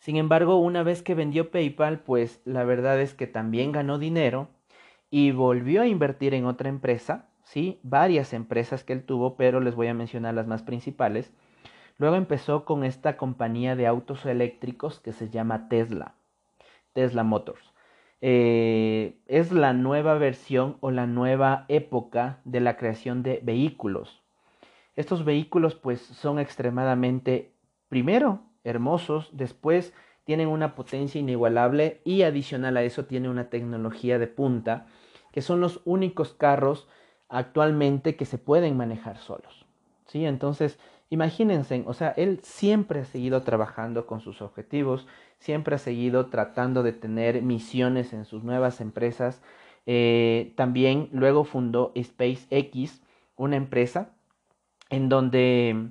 Sin 0.00 0.16
embargo, 0.16 0.56
una 0.56 0.82
vez 0.82 1.02
que 1.02 1.14
vendió 1.14 1.52
PayPal, 1.52 2.00
pues 2.00 2.40
la 2.44 2.64
verdad 2.64 3.00
es 3.00 3.14
que 3.14 3.28
también 3.28 3.70
ganó 3.70 4.00
dinero 4.00 4.48
y 5.10 5.30
volvió 5.30 5.82
a 5.82 5.86
invertir 5.86 6.34
en 6.34 6.46
otra 6.46 6.68
empresa, 6.68 7.28
sí, 7.44 7.78
varias 7.84 8.32
empresas 8.32 8.82
que 8.82 8.94
él 8.94 9.04
tuvo, 9.04 9.36
pero 9.36 9.60
les 9.60 9.76
voy 9.76 9.86
a 9.86 9.94
mencionar 9.94 10.34
las 10.34 10.48
más 10.48 10.64
principales. 10.64 11.32
Luego 11.98 12.16
empezó 12.16 12.64
con 12.64 12.84
esta 12.84 13.16
compañía 13.16 13.76
de 13.76 13.86
autos 13.86 14.26
eléctricos 14.26 15.00
que 15.00 15.12
se 15.12 15.30
llama 15.30 15.68
Tesla, 15.68 16.14
Tesla 16.92 17.22
Motors. 17.22 17.72
Eh, 18.20 19.16
es 19.26 19.50
la 19.52 19.72
nueva 19.72 20.14
versión 20.14 20.76
o 20.80 20.90
la 20.90 21.06
nueva 21.06 21.64
época 21.68 22.38
de 22.44 22.60
la 22.60 22.76
creación 22.76 23.22
de 23.22 23.40
vehículos. 23.42 24.22
Estos 24.94 25.24
vehículos 25.24 25.74
pues 25.74 26.00
son 26.00 26.38
extremadamente, 26.38 27.52
primero, 27.88 28.42
hermosos, 28.62 29.30
después 29.32 29.92
tienen 30.24 30.48
una 30.48 30.74
potencia 30.74 31.20
inigualable 31.20 32.00
y 32.04 32.22
adicional 32.22 32.76
a 32.76 32.82
eso 32.82 33.06
tiene 33.06 33.28
una 33.28 33.50
tecnología 33.50 34.18
de 34.18 34.28
punta, 34.28 34.86
que 35.32 35.42
son 35.42 35.60
los 35.60 35.80
únicos 35.84 36.32
carros 36.34 36.88
actualmente 37.28 38.16
que 38.16 38.24
se 38.24 38.38
pueden 38.38 38.76
manejar 38.76 39.16
solos. 39.18 39.66
¿sí? 40.06 40.26
Entonces, 40.26 40.78
imagínense, 41.12 41.84
o 41.86 41.92
sea, 41.92 42.08
él 42.16 42.40
siempre 42.42 43.00
ha 43.00 43.04
seguido 43.04 43.42
trabajando 43.42 44.06
con 44.06 44.20
sus 44.20 44.40
objetivos, 44.40 45.06
siempre 45.38 45.74
ha 45.74 45.78
seguido 45.78 46.26
tratando 46.26 46.82
de 46.82 46.94
tener 46.94 47.42
misiones 47.42 48.14
en 48.14 48.24
sus 48.24 48.42
nuevas 48.44 48.80
empresas. 48.80 49.42
Eh, 49.84 50.54
también 50.56 51.10
luego 51.12 51.44
fundó 51.44 51.92
SpaceX, 52.02 53.02
una 53.36 53.56
empresa 53.56 54.12
en 54.88 55.10
donde 55.10 55.90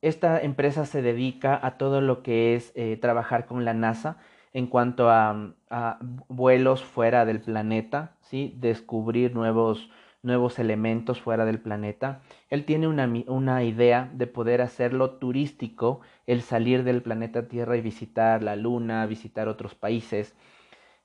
esta 0.00 0.40
empresa 0.40 0.86
se 0.86 1.02
dedica 1.02 1.58
a 1.60 1.76
todo 1.76 2.00
lo 2.00 2.22
que 2.22 2.54
es 2.54 2.70
eh, 2.76 2.96
trabajar 2.98 3.46
con 3.46 3.64
la 3.64 3.74
NASA 3.74 4.18
en 4.52 4.68
cuanto 4.68 5.10
a, 5.10 5.54
a, 5.70 5.98
vuelos 6.28 6.84
fuera 6.84 7.24
del 7.24 7.40
planeta, 7.40 8.14
¿sí? 8.20 8.54
descubrir 8.60 9.34
nuevos 9.34 9.90
nuevos 10.22 10.58
elementos 10.58 11.20
fuera 11.20 11.44
del 11.44 11.60
planeta. 11.60 12.22
Él 12.48 12.64
tiene 12.64 12.86
una, 12.86 13.10
una, 13.26 13.64
idea 13.64 14.10
de 14.14 14.26
poder 14.28 14.62
hacerlo 14.62 15.16
turístico, 15.16 16.00
el 16.26 16.42
salir 16.42 16.84
del 16.84 17.02
planeta 17.02 17.48
Tierra 17.48 17.76
y 17.76 17.80
visitar 17.80 18.42
la 18.42 18.56
Luna, 18.56 19.04
visitar 19.06 19.48
otros 19.48 19.74
países. 19.74 20.34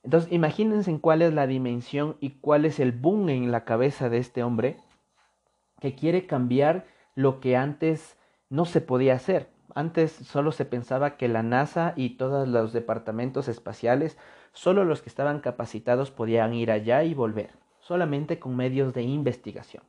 Entonces, 0.04 0.32
imagínense 0.32 0.92
en 0.92 1.00
cuál 1.00 1.24
es 1.24 1.34
la 1.34 1.48
dimensión 1.48 2.16
y 2.20 2.32
cuál 2.42 2.66
es 2.66 2.80
el 2.80 2.92
boom 2.92 3.30
en 3.30 3.52
la 3.52 3.66
cabeza 3.66 4.10
de 4.10 4.20
este 4.20 4.44
hombre 4.44 4.78
que 5.82 5.96
quiere 5.96 6.28
cambiar 6.28 6.86
lo 7.16 7.40
que 7.40 7.58
antes 7.58 8.18
no 8.50 8.66
se 8.66 8.82
podía 8.82 9.16
hacer. 9.16 9.50
Antes 9.74 10.12
solo 10.12 10.52
se 10.52 10.66
pensaba 10.66 11.18
que 11.18 11.28
la 11.28 11.44
NASA 11.44 11.94
y 11.96 12.12
todos 12.12 12.48
los 12.48 12.74
departamentos 12.74 13.48
espaciales, 13.48 14.18
solo 14.54 14.86
los 14.86 15.02
que 15.02 15.10
estaban 15.10 15.40
capacitados 15.40 16.10
podían 16.10 16.54
ir 16.54 16.72
allá 16.72 17.04
y 17.04 17.14
volver 17.14 17.67
solamente 17.88 18.40
con 18.40 18.56
medios 18.56 18.94
de 18.94 19.04
investigación. 19.04 19.84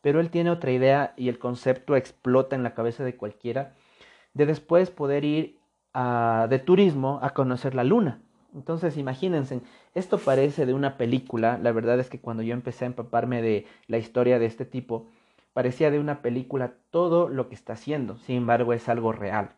Pero 0.00 0.20
él 0.20 0.30
tiene 0.30 0.50
otra 0.50 0.72
idea 0.72 1.14
y 1.16 1.28
el 1.28 1.38
concepto 1.38 1.96
explota 1.96 2.56
en 2.56 2.62
la 2.62 2.74
cabeza 2.74 3.04
de 3.04 3.16
cualquiera 3.16 3.74
de 4.34 4.46
después 4.46 4.90
poder 4.90 5.24
ir 5.24 5.58
a, 5.94 6.46
de 6.50 6.58
turismo 6.58 7.18
a 7.22 7.30
conocer 7.30 7.74
la 7.74 7.84
luna. 7.84 8.20
Entonces 8.54 8.96
imagínense, 8.96 9.60
esto 9.94 10.18
parece 10.18 10.66
de 10.66 10.74
una 10.74 10.96
película, 10.96 11.58
la 11.62 11.72
verdad 11.72 11.98
es 12.00 12.10
que 12.10 12.20
cuando 12.20 12.42
yo 12.42 12.52
empecé 12.52 12.84
a 12.84 12.88
empaparme 12.88 13.42
de 13.42 13.66
la 13.86 13.98
historia 13.98 14.38
de 14.38 14.46
este 14.46 14.64
tipo, 14.64 15.08
parecía 15.52 15.90
de 15.90 15.98
una 15.98 16.20
película 16.22 16.74
todo 16.90 17.28
lo 17.28 17.48
que 17.48 17.54
está 17.54 17.74
haciendo, 17.74 18.18
sin 18.18 18.36
embargo 18.36 18.72
es 18.72 18.88
algo 18.88 19.12
real. 19.12 19.50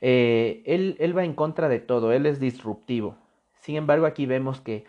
Eh, 0.00 0.62
él, 0.66 0.96
él 0.98 1.16
va 1.16 1.24
en 1.24 1.34
contra 1.34 1.68
de 1.68 1.80
todo, 1.80 2.12
él 2.12 2.26
es 2.26 2.40
disruptivo. 2.40 3.16
Sin 3.60 3.76
embargo 3.76 4.04
aquí 4.04 4.26
vemos 4.26 4.60
que 4.60 4.84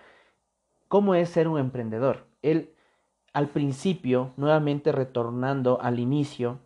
¿Cómo 0.88 1.16
es 1.16 1.30
ser 1.30 1.48
un 1.48 1.60
emprendedor? 1.60 2.28
Él, 2.42 2.70
al 3.34 3.50
principio, 3.50 4.32
nuevamente 4.38 4.92
retornando 4.92 5.82
al 5.82 6.00
inicio, 6.00 6.60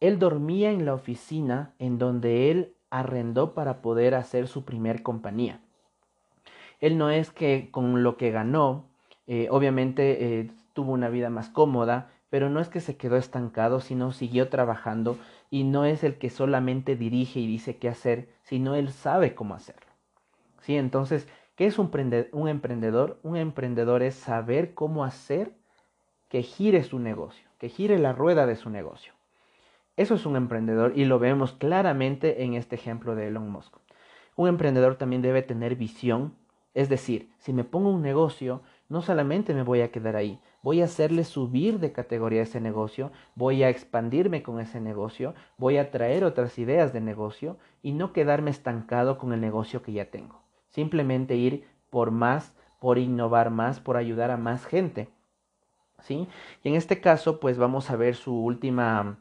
él 0.00 0.18
dormía 0.18 0.70
en 0.70 0.84
la 0.84 0.94
oficina 0.94 1.74
en 1.78 1.98
donde 1.98 2.50
él 2.50 2.74
arrendó 2.90 3.54
para 3.54 3.82
poder 3.82 4.14
hacer 4.14 4.48
su 4.48 4.64
primer 4.64 5.02
compañía. 5.02 5.60
Él 6.80 6.98
no 6.98 7.10
es 7.10 7.30
que 7.30 7.68
con 7.70 8.02
lo 8.02 8.16
que 8.16 8.32
ganó, 8.32 8.86
eh, 9.26 9.46
obviamente 9.50 10.40
eh, 10.40 10.50
tuvo 10.72 10.92
una 10.92 11.08
vida 11.08 11.30
más 11.30 11.48
cómoda, 11.48 12.10
pero 12.30 12.50
no 12.50 12.60
es 12.60 12.68
que 12.68 12.80
se 12.80 12.96
quedó 12.96 13.16
estancado, 13.16 13.80
sino 13.80 14.10
siguió 14.10 14.48
trabajando 14.48 15.18
y 15.50 15.64
no 15.64 15.84
es 15.84 16.02
el 16.02 16.16
que 16.16 16.30
solamente 16.30 16.96
dirige 16.96 17.38
y 17.38 17.46
dice 17.46 17.76
qué 17.76 17.88
hacer, 17.88 18.30
sino 18.42 18.74
él 18.74 18.90
sabe 18.90 19.34
cómo 19.34 19.54
hacerlo. 19.54 19.92
¿Sí? 20.62 20.76
Entonces, 20.76 21.28
¿Qué 21.54 21.66
es 21.66 21.78
un, 21.78 21.90
emprendedor? 22.48 23.20
Un 23.22 23.36
emprendedor 23.36 24.02
es 24.02 24.14
saber 24.14 24.72
cómo 24.72 25.04
hacer 25.04 25.52
que 26.28 26.42
gire 26.42 26.82
su 26.82 26.98
negocio, 26.98 27.46
que 27.58 27.68
gire 27.68 27.98
la 27.98 28.14
rueda 28.14 28.46
de 28.46 28.56
su 28.56 28.70
negocio. 28.70 29.12
Eso 29.98 30.14
es 30.14 30.24
un 30.24 30.36
emprendedor 30.36 30.94
y 30.96 31.04
lo 31.04 31.18
vemos 31.18 31.52
claramente 31.52 32.44
en 32.44 32.54
este 32.54 32.76
ejemplo 32.76 33.14
de 33.14 33.28
Elon 33.28 33.50
Musk. 33.50 33.76
Un 34.34 34.48
emprendedor 34.48 34.96
también 34.96 35.20
debe 35.20 35.42
tener 35.42 35.76
visión, 35.76 36.34
es 36.72 36.88
decir, 36.88 37.30
si 37.36 37.52
me 37.52 37.64
pongo 37.64 37.90
un 37.90 38.00
negocio, 38.00 38.62
no 38.88 39.02
solamente 39.02 39.52
me 39.52 39.62
voy 39.62 39.82
a 39.82 39.92
quedar 39.92 40.16
ahí, 40.16 40.40
voy 40.62 40.80
a 40.80 40.86
hacerle 40.86 41.24
subir 41.24 41.80
de 41.80 41.92
categoría 41.92 42.40
ese 42.40 42.62
negocio, 42.62 43.12
voy 43.34 43.62
a 43.62 43.68
expandirme 43.68 44.42
con 44.42 44.58
ese 44.58 44.80
negocio, 44.80 45.34
voy 45.58 45.76
a 45.76 45.90
traer 45.90 46.24
otras 46.24 46.58
ideas 46.58 46.94
de 46.94 47.02
negocio 47.02 47.58
y 47.82 47.92
no 47.92 48.14
quedarme 48.14 48.50
estancado 48.50 49.18
con 49.18 49.34
el 49.34 49.42
negocio 49.42 49.82
que 49.82 49.92
ya 49.92 50.06
tengo. 50.06 50.41
Simplemente 50.72 51.36
ir 51.36 51.66
por 51.88 52.10
más, 52.10 52.54
por 52.80 52.98
innovar 52.98 53.50
más, 53.50 53.80
por 53.80 53.96
ayudar 53.96 54.30
a 54.30 54.36
más 54.36 54.66
gente. 54.66 55.08
¿Sí? 56.00 56.28
Y 56.64 56.68
en 56.68 56.74
este 56.74 57.00
caso, 57.00 57.38
pues 57.38 57.56
vamos 57.56 57.88
a 57.90 57.96
ver 57.96 58.16
su 58.16 58.34
última 58.34 59.18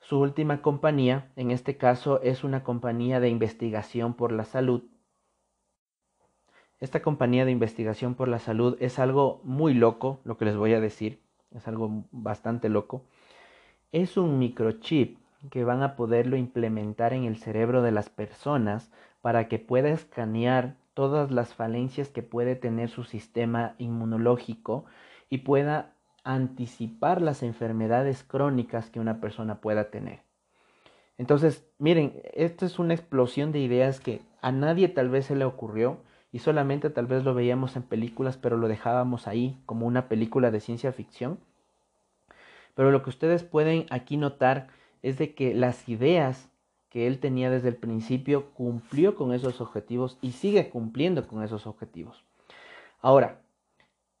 su 0.00 0.18
última 0.18 0.62
compañía, 0.62 1.30
en 1.36 1.50
este 1.50 1.76
caso, 1.76 2.22
es 2.22 2.42
una 2.42 2.64
compañía 2.64 3.20
de 3.20 3.28
investigación 3.28 4.14
por 4.14 4.32
la 4.32 4.44
salud. 4.44 4.82
Esta 6.80 7.02
compañía 7.02 7.44
de 7.44 7.50
investigación 7.50 8.14
por 8.14 8.26
la 8.26 8.38
salud 8.38 8.76
es 8.80 8.98
algo 8.98 9.42
muy 9.44 9.74
loco, 9.74 10.20
lo 10.24 10.38
que 10.38 10.46
les 10.46 10.56
voy 10.56 10.72
a 10.72 10.80
decir, 10.80 11.20
es 11.54 11.68
algo 11.68 12.04
bastante 12.10 12.70
loco. 12.70 13.04
Es 13.92 14.16
un 14.16 14.38
microchip 14.38 15.18
que 15.50 15.64
van 15.64 15.82
a 15.82 15.94
poderlo 15.96 16.36
implementar 16.36 17.12
en 17.12 17.24
el 17.24 17.36
cerebro 17.36 17.82
de 17.82 17.92
las 17.92 18.08
personas 18.08 18.90
para 19.20 19.48
que 19.48 19.58
pueda 19.58 19.90
escanear 19.90 20.76
todas 21.00 21.30
las 21.30 21.54
falencias 21.54 22.10
que 22.10 22.22
puede 22.22 22.56
tener 22.56 22.90
su 22.90 23.04
sistema 23.04 23.74
inmunológico 23.78 24.84
y 25.30 25.38
pueda 25.38 25.94
anticipar 26.24 27.22
las 27.22 27.42
enfermedades 27.42 28.22
crónicas 28.22 28.90
que 28.90 29.00
una 29.00 29.18
persona 29.18 29.62
pueda 29.62 29.90
tener. 29.90 30.20
Entonces, 31.16 31.66
miren, 31.78 32.20
esto 32.34 32.66
es 32.66 32.78
una 32.78 32.92
explosión 32.92 33.50
de 33.50 33.60
ideas 33.60 33.98
que 33.98 34.20
a 34.42 34.52
nadie 34.52 34.88
tal 34.88 35.08
vez 35.08 35.24
se 35.24 35.36
le 35.36 35.46
ocurrió 35.46 36.02
y 36.32 36.40
solamente 36.40 36.90
tal 36.90 37.06
vez 37.06 37.24
lo 37.24 37.32
veíamos 37.32 37.76
en 37.76 37.82
películas, 37.82 38.36
pero 38.36 38.58
lo 38.58 38.68
dejábamos 38.68 39.26
ahí 39.26 39.58
como 39.64 39.86
una 39.86 40.06
película 40.06 40.50
de 40.50 40.60
ciencia 40.60 40.92
ficción. 40.92 41.40
Pero 42.74 42.90
lo 42.90 43.02
que 43.02 43.08
ustedes 43.08 43.42
pueden 43.42 43.86
aquí 43.88 44.18
notar 44.18 44.68
es 45.00 45.16
de 45.16 45.34
que 45.34 45.54
las 45.54 45.88
ideas 45.88 46.49
que 46.90 47.06
él 47.06 47.20
tenía 47.20 47.50
desde 47.50 47.68
el 47.68 47.76
principio 47.76 48.50
cumplió 48.50 49.14
con 49.14 49.32
esos 49.32 49.60
objetivos 49.60 50.18
y 50.20 50.32
sigue 50.32 50.68
cumpliendo 50.68 51.26
con 51.26 51.42
esos 51.42 51.66
objetivos. 51.66 52.24
Ahora, 53.00 53.40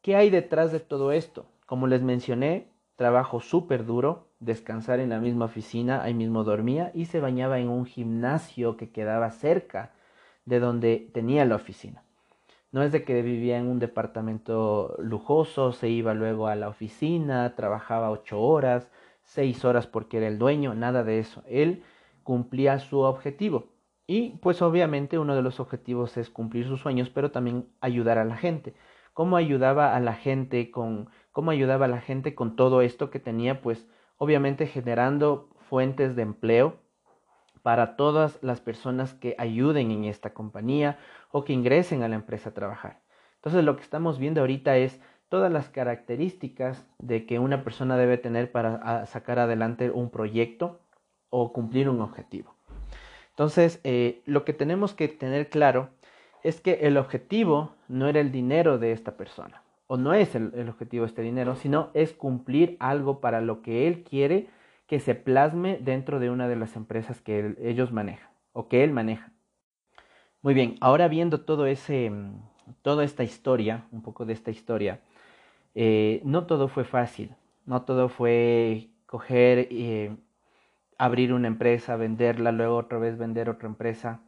¿qué 0.00 0.16
hay 0.16 0.30
detrás 0.30 0.72
de 0.72 0.80
todo 0.80 1.12
esto? 1.12 1.46
Como 1.66 1.88
les 1.88 2.00
mencioné, 2.00 2.68
trabajo 2.96 3.40
súper 3.40 3.84
duro, 3.84 4.28
descansar 4.38 5.00
en 5.00 5.10
la 5.10 5.18
misma 5.18 5.46
oficina, 5.46 6.02
ahí 6.02 6.14
mismo 6.14 6.44
dormía 6.44 6.92
y 6.94 7.06
se 7.06 7.20
bañaba 7.20 7.58
en 7.58 7.68
un 7.68 7.84
gimnasio 7.84 8.76
que 8.76 8.90
quedaba 8.90 9.30
cerca 9.30 9.92
de 10.44 10.60
donde 10.60 11.10
tenía 11.12 11.44
la 11.44 11.56
oficina. 11.56 12.02
No 12.72 12.82
es 12.84 12.92
de 12.92 13.04
que 13.04 13.20
vivía 13.22 13.58
en 13.58 13.66
un 13.66 13.80
departamento 13.80 14.94
lujoso, 14.98 15.72
se 15.72 15.88
iba 15.88 16.14
luego 16.14 16.46
a 16.46 16.54
la 16.54 16.68
oficina, 16.68 17.56
trabajaba 17.56 18.10
ocho 18.10 18.40
horas, 18.40 18.88
seis 19.24 19.64
horas 19.64 19.88
porque 19.88 20.18
era 20.18 20.28
el 20.28 20.38
dueño, 20.38 20.74
nada 20.74 21.02
de 21.02 21.18
eso. 21.18 21.42
Él 21.48 21.82
cumplía 22.30 22.78
su 22.78 23.00
objetivo. 23.00 23.72
Y 24.06 24.38
pues 24.40 24.62
obviamente 24.62 25.18
uno 25.18 25.34
de 25.34 25.42
los 25.42 25.58
objetivos 25.58 26.16
es 26.16 26.30
cumplir 26.30 26.64
sus 26.64 26.80
sueños, 26.80 27.10
pero 27.10 27.32
también 27.32 27.66
ayudar 27.80 28.18
a 28.18 28.24
la 28.24 28.36
gente. 28.36 28.72
¿Cómo 29.14 29.36
ayudaba 29.36 29.96
a 29.96 29.98
la 29.98 30.14
gente 30.14 30.70
con 30.70 31.10
cómo 31.32 31.50
ayudaba 31.50 31.86
a 31.86 31.88
la 31.88 32.00
gente 32.00 32.36
con 32.36 32.54
todo 32.54 32.82
esto 32.82 33.10
que 33.10 33.18
tenía, 33.18 33.62
pues 33.62 33.84
obviamente 34.16 34.68
generando 34.68 35.48
fuentes 35.68 36.14
de 36.14 36.22
empleo 36.22 36.76
para 37.62 37.96
todas 37.96 38.40
las 38.44 38.60
personas 38.60 39.12
que 39.12 39.34
ayuden 39.36 39.90
en 39.90 40.04
esta 40.04 40.32
compañía 40.32 41.00
o 41.32 41.42
que 41.42 41.52
ingresen 41.52 42.04
a 42.04 42.08
la 42.08 42.14
empresa 42.14 42.50
a 42.50 42.54
trabajar. 42.54 43.00
Entonces 43.38 43.64
lo 43.64 43.74
que 43.74 43.82
estamos 43.82 44.20
viendo 44.20 44.40
ahorita 44.40 44.76
es 44.76 45.00
todas 45.28 45.50
las 45.50 45.68
características 45.68 46.86
de 47.00 47.26
que 47.26 47.40
una 47.40 47.64
persona 47.64 47.96
debe 47.96 48.18
tener 48.18 48.52
para 48.52 49.04
sacar 49.06 49.40
adelante 49.40 49.90
un 49.90 50.10
proyecto 50.10 50.78
o 51.30 51.52
cumplir 51.52 51.88
un 51.88 52.00
objetivo. 52.00 52.54
Entonces, 53.30 53.80
eh, 53.84 54.20
lo 54.26 54.44
que 54.44 54.52
tenemos 54.52 54.92
que 54.92 55.08
tener 55.08 55.48
claro 55.48 55.88
es 56.42 56.60
que 56.60 56.80
el 56.82 56.96
objetivo 56.96 57.74
no 57.88 58.08
era 58.08 58.20
el 58.20 58.32
dinero 58.32 58.78
de 58.78 58.92
esta 58.92 59.16
persona 59.16 59.62
o 59.92 59.96
no 59.96 60.14
es 60.14 60.36
el, 60.36 60.68
objetivo 60.68 61.02
de 61.02 61.08
este 61.08 61.22
dinero, 61.22 61.56
sino 61.56 61.90
es 61.94 62.12
cumplir 62.12 62.76
algo 62.78 63.20
para 63.20 63.40
lo 63.40 63.60
que 63.60 63.88
él 63.88 64.04
quiere 64.04 64.46
que 64.86 65.00
se 65.00 65.16
plasme 65.16 65.78
dentro 65.80 66.20
de 66.20 66.30
una 66.30 66.46
de 66.46 66.54
las 66.54 66.76
empresas 66.76 67.20
que 67.20 67.56
ellos 67.60 67.90
manejan 67.90 68.30
o 68.52 68.68
que 68.68 68.84
él 68.84 68.92
maneja. 68.92 69.32
Muy 70.42 70.54
bien, 70.54 70.76
ahora 70.80 71.08
viendo 71.08 71.40
todo 71.40 71.66
ese, 71.66 72.08
mm, 72.08 72.40
toda 72.82 73.02
esta 73.02 73.24
historia, 73.24 73.86
un 73.90 74.00
poco 74.00 74.24
de 74.26 74.32
esta 74.32 74.52
historia, 74.52 75.00
eh, 75.74 76.20
no 76.24 76.46
todo 76.46 76.68
fue 76.68 76.84
fácil, 76.84 77.34
no 77.66 77.82
todo 77.82 78.08
fue 78.08 78.90
coger, 79.06 79.66
eh, 79.72 80.16
abrir 81.00 81.32
una 81.32 81.48
empresa, 81.48 81.96
venderla, 81.96 82.52
luego 82.52 82.76
otra 82.76 82.98
vez 82.98 83.16
vender 83.16 83.48
otra 83.48 83.66
empresa. 83.66 84.20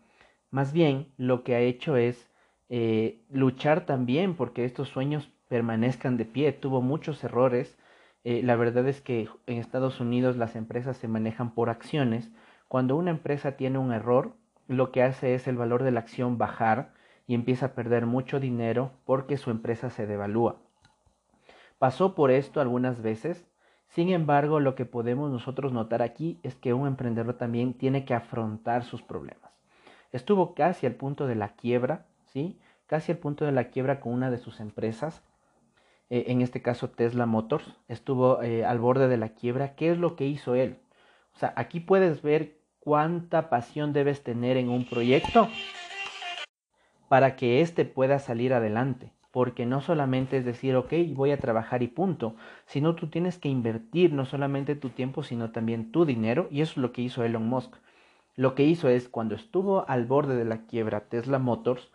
Más 0.51 0.73
bien, 0.73 1.13
lo 1.19 1.45
que 1.45 1.55
ha 1.55 1.61
hecho 1.61 1.99
es 1.99 2.31
eh, 2.71 3.21
luchar 3.29 3.85
también 3.85 4.35
porque 4.37 4.65
estos 4.65 4.89
sueños 4.89 5.31
permanezcan 5.49 6.17
de 6.17 6.25
pie. 6.25 6.51
Tuvo 6.53 6.81
muchos 6.81 7.23
errores. 7.25 7.77
Eh, 8.25 8.41
la 8.43 8.57
verdad 8.57 8.89
es 8.89 9.03
que 9.03 9.29
en 9.47 9.59
Estados 9.59 10.01
Unidos 10.01 10.39
las 10.39 10.57
empresas 10.57 10.97
se 10.97 11.09
manejan 11.09 11.55
por 11.55 11.69
acciones. 11.69 12.33
Cuando 12.69 12.97
una 12.97 13.11
empresa 13.11 13.59
tiene 13.59 13.77
un 13.77 13.93
error, 13.93 14.33
lo 14.67 14.93
que 14.93 15.03
hace 15.03 15.35
es 15.35 15.47
el 15.49 15.59
valor 15.59 15.83
de 15.83 15.91
la 15.91 16.01
acción 16.01 16.39
bajar 16.39 16.95
y 17.27 17.35
empieza 17.35 17.67
a 17.67 17.75
perder 17.75 18.07
mucho 18.07 18.41
dinero 18.41 18.93
porque 19.05 19.37
su 19.37 19.51
empresa 19.51 19.91
se 19.91 20.07
devalúa. 20.07 20.57
Pasó 21.79 22.15
por 22.15 22.31
esto 22.31 22.63
algunas 22.63 23.03
veces. 23.03 23.47
Sin 23.95 24.11
embargo, 24.11 24.61
lo 24.61 24.75
que 24.75 24.85
podemos 24.85 25.31
nosotros 25.31 25.73
notar 25.73 26.03
aquí 26.03 26.39
es 26.43 26.55
que 26.55 26.75
un 26.75 26.87
emprendedor 26.87 27.35
también 27.35 27.75
tiene 27.75 28.05
que 28.05 28.15
afrontar 28.15 28.85
sus 28.85 29.03
problemas. 29.03 29.53
Estuvo 30.13 30.55
casi 30.55 30.87
al 30.87 30.95
punto 30.95 31.27
de 31.27 31.35
la 31.35 31.55
quiebra, 31.55 32.07
¿sí? 32.27 32.59
Casi 32.87 33.13
al 33.13 33.19
punto 33.19 33.45
de 33.45 33.53
la 33.53 33.65
quiebra 33.65 34.01
con 34.01 34.13
una 34.13 34.31
de 34.31 34.39
sus 34.39 34.61
empresas 34.61 35.23
eh, 36.13 36.31
en 36.31 36.43
este 36.43 36.61
caso 36.61 36.91
Tesla 36.91 37.25
Motors, 37.25 37.65
estuvo 37.89 38.43
eh, 38.43 38.67
al 38.67 38.79
borde 38.79 39.09
de 39.09 39.17
la 39.17 39.31
quiebra. 39.31 39.75
¿Qué 39.75 39.91
es 39.91 39.97
lo 39.97 40.15
que 40.15 40.27
hizo 40.27 40.55
él? 40.55 40.77
O 41.35 41.39
sea, 41.39 41.55
aquí 41.57 41.81
puedes 41.81 42.21
ver 42.21 42.59
cuánta 42.81 43.49
pasión 43.49 43.95
debes 43.95 44.23
tener 44.23 44.59
en 44.59 44.69
un 44.69 44.85
proyecto 44.85 45.49
para 47.09 47.35
que 47.35 47.63
éste 47.63 47.87
pueda 47.87 48.19
salir 48.19 48.53
adelante. 48.53 49.11
Porque 49.33 49.67
no 49.67 49.81
solamente 49.81 50.37
es 50.37 50.45
decir, 50.45 50.77
ok, 50.77 50.93
voy 51.15 51.33
a 51.33 51.39
trabajar 51.39 51.83
y 51.83 51.89
punto, 51.89 52.37
sino 52.67 52.95
tú 52.95 53.09
tienes 53.09 53.39
que 53.39 53.49
invertir 53.49 54.13
no 54.13 54.27
solamente 54.27 54.77
tu 54.77 54.91
tiempo, 54.91 55.25
sino 55.25 55.51
también 55.51 55.91
tu 55.91 56.05
dinero. 56.05 56.47
Y 56.51 56.61
eso 56.61 56.73
es 56.73 56.77
lo 56.77 56.93
que 56.93 57.03
hizo 57.03 57.25
Elon 57.25 57.49
Musk. 57.49 57.75
Lo 58.37 58.55
que 58.55 58.65
hizo 58.65 58.89
es, 58.89 59.09
cuando 59.09 59.35
estuvo 59.35 59.89
al 59.89 60.07
borde 60.07 60.37
de 60.37 60.45
la 60.45 60.67
quiebra 60.67 61.01
Tesla 61.09 61.39
Motors, 61.39 61.91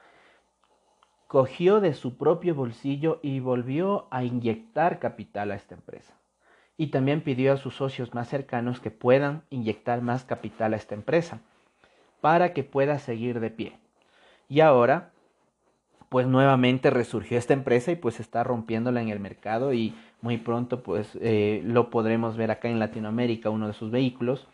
cogió 1.28 1.80
de 1.80 1.94
su 1.94 2.18
propio 2.18 2.56
bolsillo 2.56 3.20
y 3.22 3.40
volvió 3.40 4.08
a 4.12 4.24
inyectar 4.24 5.00
capital 5.00 5.52
a 5.52 5.56
esta 5.56 5.76
empresa. 5.76 6.16
Y 6.78 6.88
también 6.88 7.22
pidió 7.22 7.54
a 7.54 7.58
sus 7.58 7.76
socios 7.76 8.14
más 8.14 8.30
cercanos 8.30 8.80
que 8.80 8.92
puedan 8.92 9.44
inyectar 9.50 10.02
más 10.02 10.26
capital 10.26 10.74
a 10.74 10.78
esta 10.78 10.96
empresa 10.96 11.42
para 12.22 12.54
que 12.54 12.64
pueda 12.64 12.98
seguir 13.00 13.40
de 13.40 13.50
pie. 13.50 13.78
Y 14.48 14.62
ahora, 14.62 15.12
pues 16.10 16.28
nuevamente 16.28 16.90
resurgió 16.90 17.38
esta 17.38 17.54
empresa 17.54 17.92
y 17.92 17.96
pues 17.96 18.20
está 18.20 18.44
rompiéndola 18.44 19.02
en 19.02 19.10
el 19.10 19.20
mercado 19.20 19.74
y 19.74 19.94
muy 20.22 20.38
pronto 20.38 20.84
pues 20.84 21.18
eh, 21.22 21.62
lo 21.66 21.90
podremos 21.90 22.38
ver 22.38 22.52
acá 22.52 22.70
en 22.70 22.80
Latinoamérica, 22.80 23.50
uno 23.50 23.68
de 23.68 23.74
sus 23.74 23.92
vehículos. 23.92 24.48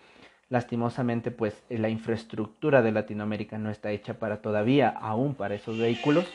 Lastimosamente 0.50 1.32
pues 1.32 1.64
la 1.70 1.90
infraestructura 1.90 2.82
de 2.82 2.92
Latinoamérica 2.92 3.58
no 3.58 3.70
está 3.70 3.92
hecha 3.92 4.16
para 4.16 4.42
todavía 4.42 4.90
aún 4.90 5.36
para 5.36 5.56
esos 5.56 5.78
vehículos 5.78 6.26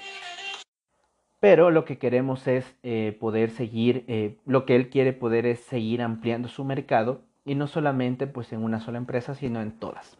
pero 1.40 1.70
lo 1.70 1.84
que 1.84 1.98
queremos 1.98 2.46
es 2.46 2.74
eh, 2.82 3.16
poder 3.18 3.50
seguir, 3.50 4.04
eh, 4.08 4.36
lo 4.44 4.66
que 4.66 4.74
él 4.74 4.90
quiere 4.90 5.12
poder 5.12 5.46
es 5.46 5.60
seguir 5.60 6.02
ampliando 6.02 6.48
su 6.48 6.64
mercado 6.64 7.20
y 7.44 7.54
no 7.54 7.66
solamente 7.68 8.26
pues 8.26 8.52
en 8.52 8.62
una 8.64 8.80
sola 8.80 8.98
empresa, 8.98 9.34
sino 9.34 9.60
en 9.60 9.72
todas. 9.72 10.18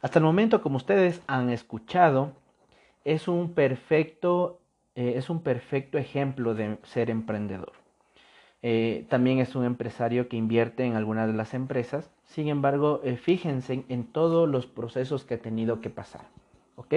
Hasta 0.00 0.18
el 0.18 0.24
momento, 0.24 0.62
como 0.62 0.76
ustedes 0.76 1.20
han 1.26 1.50
escuchado, 1.50 2.32
es 3.06 3.28
un 3.28 3.54
perfecto, 3.54 4.60
eh, 4.94 5.14
es 5.16 5.30
un 5.30 5.42
perfecto 5.42 5.96
ejemplo 5.96 6.54
de 6.54 6.78
ser 6.82 7.10
emprendedor. 7.10 7.72
también 9.08 9.38
es 9.38 9.54
un 9.54 9.64
empresario 9.64 10.28
que 10.28 10.36
invierte 10.36 10.84
en 10.84 10.96
algunas 10.96 11.28
de 11.28 11.34
las 11.34 11.54
empresas. 11.54 12.10
Sin 12.24 12.48
embargo, 12.48 13.00
fíjense 13.16 13.84
en 13.88 14.04
todos 14.12 14.48
los 14.48 14.66
procesos 14.66 15.24
que 15.24 15.34
ha 15.34 15.38
tenido 15.38 15.80
que 15.80 15.90
pasar. 15.90 16.26
¿ok? 16.76 16.94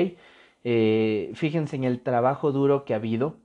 fíjense 1.36 1.76
en 1.76 1.84
el 1.84 2.02
trabajo 2.02 2.52
duro 2.52 2.86
que 2.86 2.94
ha 2.94 2.98
habido 2.98 3.38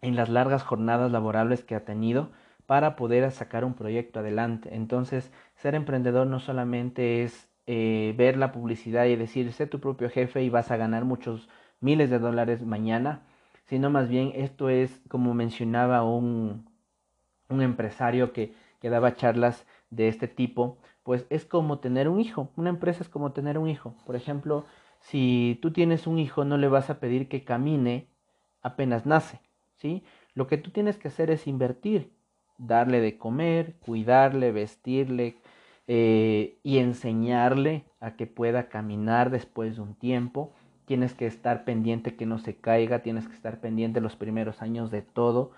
en 0.00 0.16
las 0.16 0.28
largas 0.28 0.62
jornadas 0.62 1.12
laborables 1.12 1.62
que 1.62 1.74
ha 1.74 1.84
tenido 1.84 2.30
para 2.66 2.96
poder 2.96 3.30
sacar 3.30 3.64
un 3.64 3.74
proyecto 3.74 4.20
adelante. 4.20 4.74
Entonces, 4.74 5.32
ser 5.54 5.74
emprendedor 5.74 6.26
no 6.26 6.40
solamente 6.40 7.22
es 7.22 7.50
eh, 7.66 8.14
ver 8.16 8.36
la 8.36 8.52
publicidad 8.52 9.06
y 9.06 9.16
decir, 9.16 9.52
sé 9.52 9.66
tu 9.66 9.80
propio 9.80 10.10
jefe 10.10 10.42
y 10.42 10.50
vas 10.50 10.70
a 10.70 10.76
ganar 10.76 11.04
muchos 11.04 11.48
miles 11.82 12.10
de 12.10 12.18
dólares 12.18 12.64
mañana, 12.64 13.22
sino 13.64 13.90
más 13.90 14.08
bien 14.08 14.32
esto 14.34 14.68
es, 14.68 15.02
como 15.08 15.34
mencionaba 15.34 16.04
un, 16.04 16.66
un 17.48 17.62
empresario 17.62 18.32
que, 18.32 18.54
que 18.80 18.90
daba 18.90 19.14
charlas 19.14 19.66
de 19.90 20.08
este 20.08 20.28
tipo, 20.28 20.78
pues 21.02 21.26
es 21.30 21.44
como 21.44 21.78
tener 21.78 22.08
un 22.08 22.20
hijo. 22.20 22.50
Una 22.56 22.70
empresa 22.70 23.02
es 23.02 23.08
como 23.08 23.32
tener 23.32 23.58
un 23.58 23.68
hijo. 23.68 23.94
Por 24.06 24.16
ejemplo, 24.16 24.64
si 25.00 25.58
tú 25.60 25.72
tienes 25.72 26.06
un 26.06 26.18
hijo, 26.18 26.44
no 26.44 26.56
le 26.56 26.68
vas 26.68 26.90
a 26.90 26.98
pedir 27.00 27.28
que 27.28 27.44
camine 27.44 28.08
apenas 28.62 29.06
nace, 29.06 29.40
¿sí? 29.76 30.04
Lo 30.34 30.46
que 30.46 30.56
tú 30.58 30.70
tienes 30.70 30.96
que 30.96 31.08
hacer 31.08 31.30
es 31.30 31.46
invertir, 31.46 32.12
darle 32.56 33.00
de 33.00 33.18
comer, 33.18 33.74
cuidarle, 33.80 34.52
vestirle 34.52 35.36
eh, 35.88 36.58
y 36.62 36.78
enseñarle 36.78 37.84
a 38.00 38.16
que 38.16 38.26
pueda 38.26 38.68
caminar 38.68 39.30
después 39.30 39.76
de 39.76 39.82
un 39.82 39.94
tiempo. 39.94 40.52
Tienes 40.92 41.14
que 41.14 41.24
estar 41.24 41.64
pendiente 41.64 42.16
que 42.16 42.26
no 42.26 42.36
se 42.36 42.54
caiga, 42.54 42.98
tienes 42.98 43.26
que 43.26 43.32
estar 43.32 43.60
pendiente 43.60 44.02
los 44.02 44.14
primeros 44.14 44.60
años 44.60 44.90
de 44.90 45.00
todo, 45.00 45.52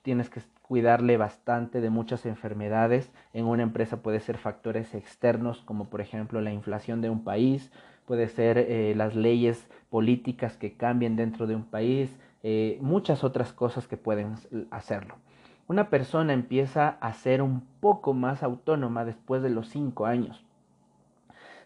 tienes 0.00 0.30
que 0.30 0.40
cuidarle 0.62 1.18
bastante 1.18 1.82
de 1.82 1.90
muchas 1.90 2.24
enfermedades. 2.24 3.12
En 3.34 3.44
una 3.44 3.64
empresa 3.64 3.98
puede 3.98 4.18
ser 4.20 4.38
factores 4.38 4.94
externos 4.94 5.60
como 5.66 5.90
por 5.90 6.00
ejemplo 6.00 6.40
la 6.40 6.54
inflación 6.54 7.02
de 7.02 7.10
un 7.10 7.22
país, 7.22 7.70
puede 8.06 8.28
ser 8.30 8.56
eh, 8.56 8.94
las 8.96 9.14
leyes 9.14 9.68
políticas 9.90 10.56
que 10.56 10.72
cambien 10.72 11.16
dentro 11.16 11.46
de 11.46 11.54
un 11.54 11.64
país, 11.64 12.16
eh, 12.42 12.78
muchas 12.80 13.24
otras 13.24 13.52
cosas 13.52 13.86
que 13.86 13.98
pueden 13.98 14.36
hacerlo. 14.70 15.16
Una 15.66 15.90
persona 15.90 16.32
empieza 16.32 16.96
a 17.02 17.12
ser 17.12 17.42
un 17.42 17.60
poco 17.80 18.14
más 18.14 18.42
autónoma 18.42 19.04
después 19.04 19.42
de 19.42 19.50
los 19.50 19.68
cinco 19.68 20.06
años. 20.06 20.47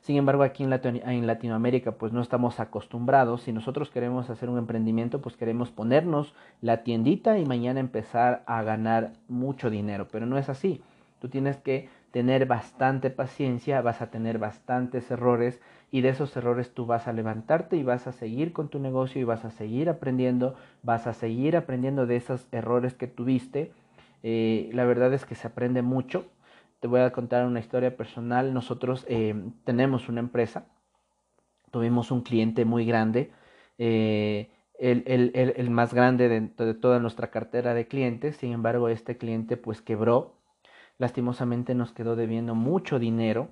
Sin 0.03 0.17
embargo, 0.17 0.43
aquí 0.43 0.65
en, 0.65 1.27
Latinoamérica 1.27 1.93
pues 1.93 2.13
no 2.13 2.21
estamos 2.21 2.59
acostumbrados. 2.59 3.43
Si 3.43 3.53
nosotros 3.53 3.89
queremos 3.89 4.31
hacer 4.31 4.51
un 4.51 4.59
emprendimiento, 4.59 5.23
pues 5.23 5.37
queremos 5.37 5.71
ponernos 5.71 6.35
la 6.61 6.83
tiendita 6.83 7.39
y 7.39 7.47
mañana 7.47 7.79
empezar 7.79 8.43
a 8.47 8.63
ganar 8.65 9.13
mucho 9.29 9.71
dinero. 9.71 10.09
Pero 10.11 10.27
no 10.27 10.39
es 10.39 10.49
así. 10.49 10.83
Tú 11.21 11.29
tienes 11.29 11.57
que 11.57 11.89
tener 12.11 12.47
bastante 12.47 13.11
paciencia, 13.11 13.81
vas 13.81 14.03
a 14.03 14.11
tener 14.11 14.39
bastantes 14.39 15.09
errores 15.09 15.61
y 15.93 16.01
de 16.01 16.09
esos 16.09 16.37
errores 16.37 16.75
tú 16.75 16.85
vas 16.85 17.07
a 17.07 17.13
levantarte 17.13 17.77
y 17.77 17.85
vas 17.85 18.09
a 18.09 18.13
seguir 18.13 18.53
con 18.53 18.69
tu 18.69 18.81
negocio 18.81 19.21
y 19.21 19.25
vas 19.25 19.45
a 19.45 19.51
seguir 19.53 19.89
aprendiendo, 19.89 20.57
vas 20.83 21.07
a 21.07 21.15
seguir 21.15 21.57
aprendiendo 21.57 22.07
de 22.07 22.17
esos 22.17 22.49
errores 22.51 22.95
que 22.95 23.07
tuviste. 23.07 23.71
Eh, 24.25 24.69
la 24.73 24.85
verdad 24.85 25.15
es 25.15 25.25
que 25.25 25.37
se 25.37 25.47
aprende 25.47 25.83
mucho. 25.83 26.27
Te 26.83 26.89
voy 26.89 26.99
a 26.99 27.13
contar 27.13 27.47
una 27.47 27.61
historia 27.61 27.97
personal. 27.97 28.53
Nosotros 28.53 29.07
eh, 29.09 29.37
tenemos 29.63 30.09
una 30.09 30.19
empresa, 30.19 30.67
tuvimos 31.71 32.11
un 32.11 32.23
cliente 32.23 32.65
muy 32.65 32.85
grande, 32.85 33.31
eh, 33.79 34.51
el, 34.81 35.71
más 35.71 35.95
grande 35.95 36.29
de, 36.29 36.41
de 36.41 36.75
toda 36.75 36.99
nuestra 36.99 37.31
cartera 37.31 37.73
de 37.73 37.87
clientes. 37.87 38.37
Sin 38.37 38.53
embargo, 38.53 38.89
este 38.89 39.17
cliente 39.17 39.57
pues 39.57 39.81
quebró. 39.81 40.35
Lastimosamente 40.99 41.77
nos 41.77 41.93
quedó 41.93 42.17
debiendo 42.17 42.57
mucho 42.57 42.99
dinero 42.99 43.51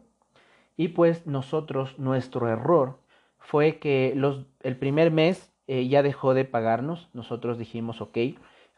y 0.77 0.89
pues 0.89 1.25
nosotros, 1.25 2.01
nuestro 2.01 2.49
error 2.49 2.99
fue 3.39 3.79
que 3.79 4.13
el 4.63 4.77
primer 4.77 5.13
mes 5.13 5.53
eh, 5.69 5.87
ya 5.87 6.03
dejó 6.03 6.35
de 6.35 6.45
pagarnos. 6.47 7.09
Nosotros 7.15 7.59
dijimos, 7.59 8.01
ok, 8.01 8.19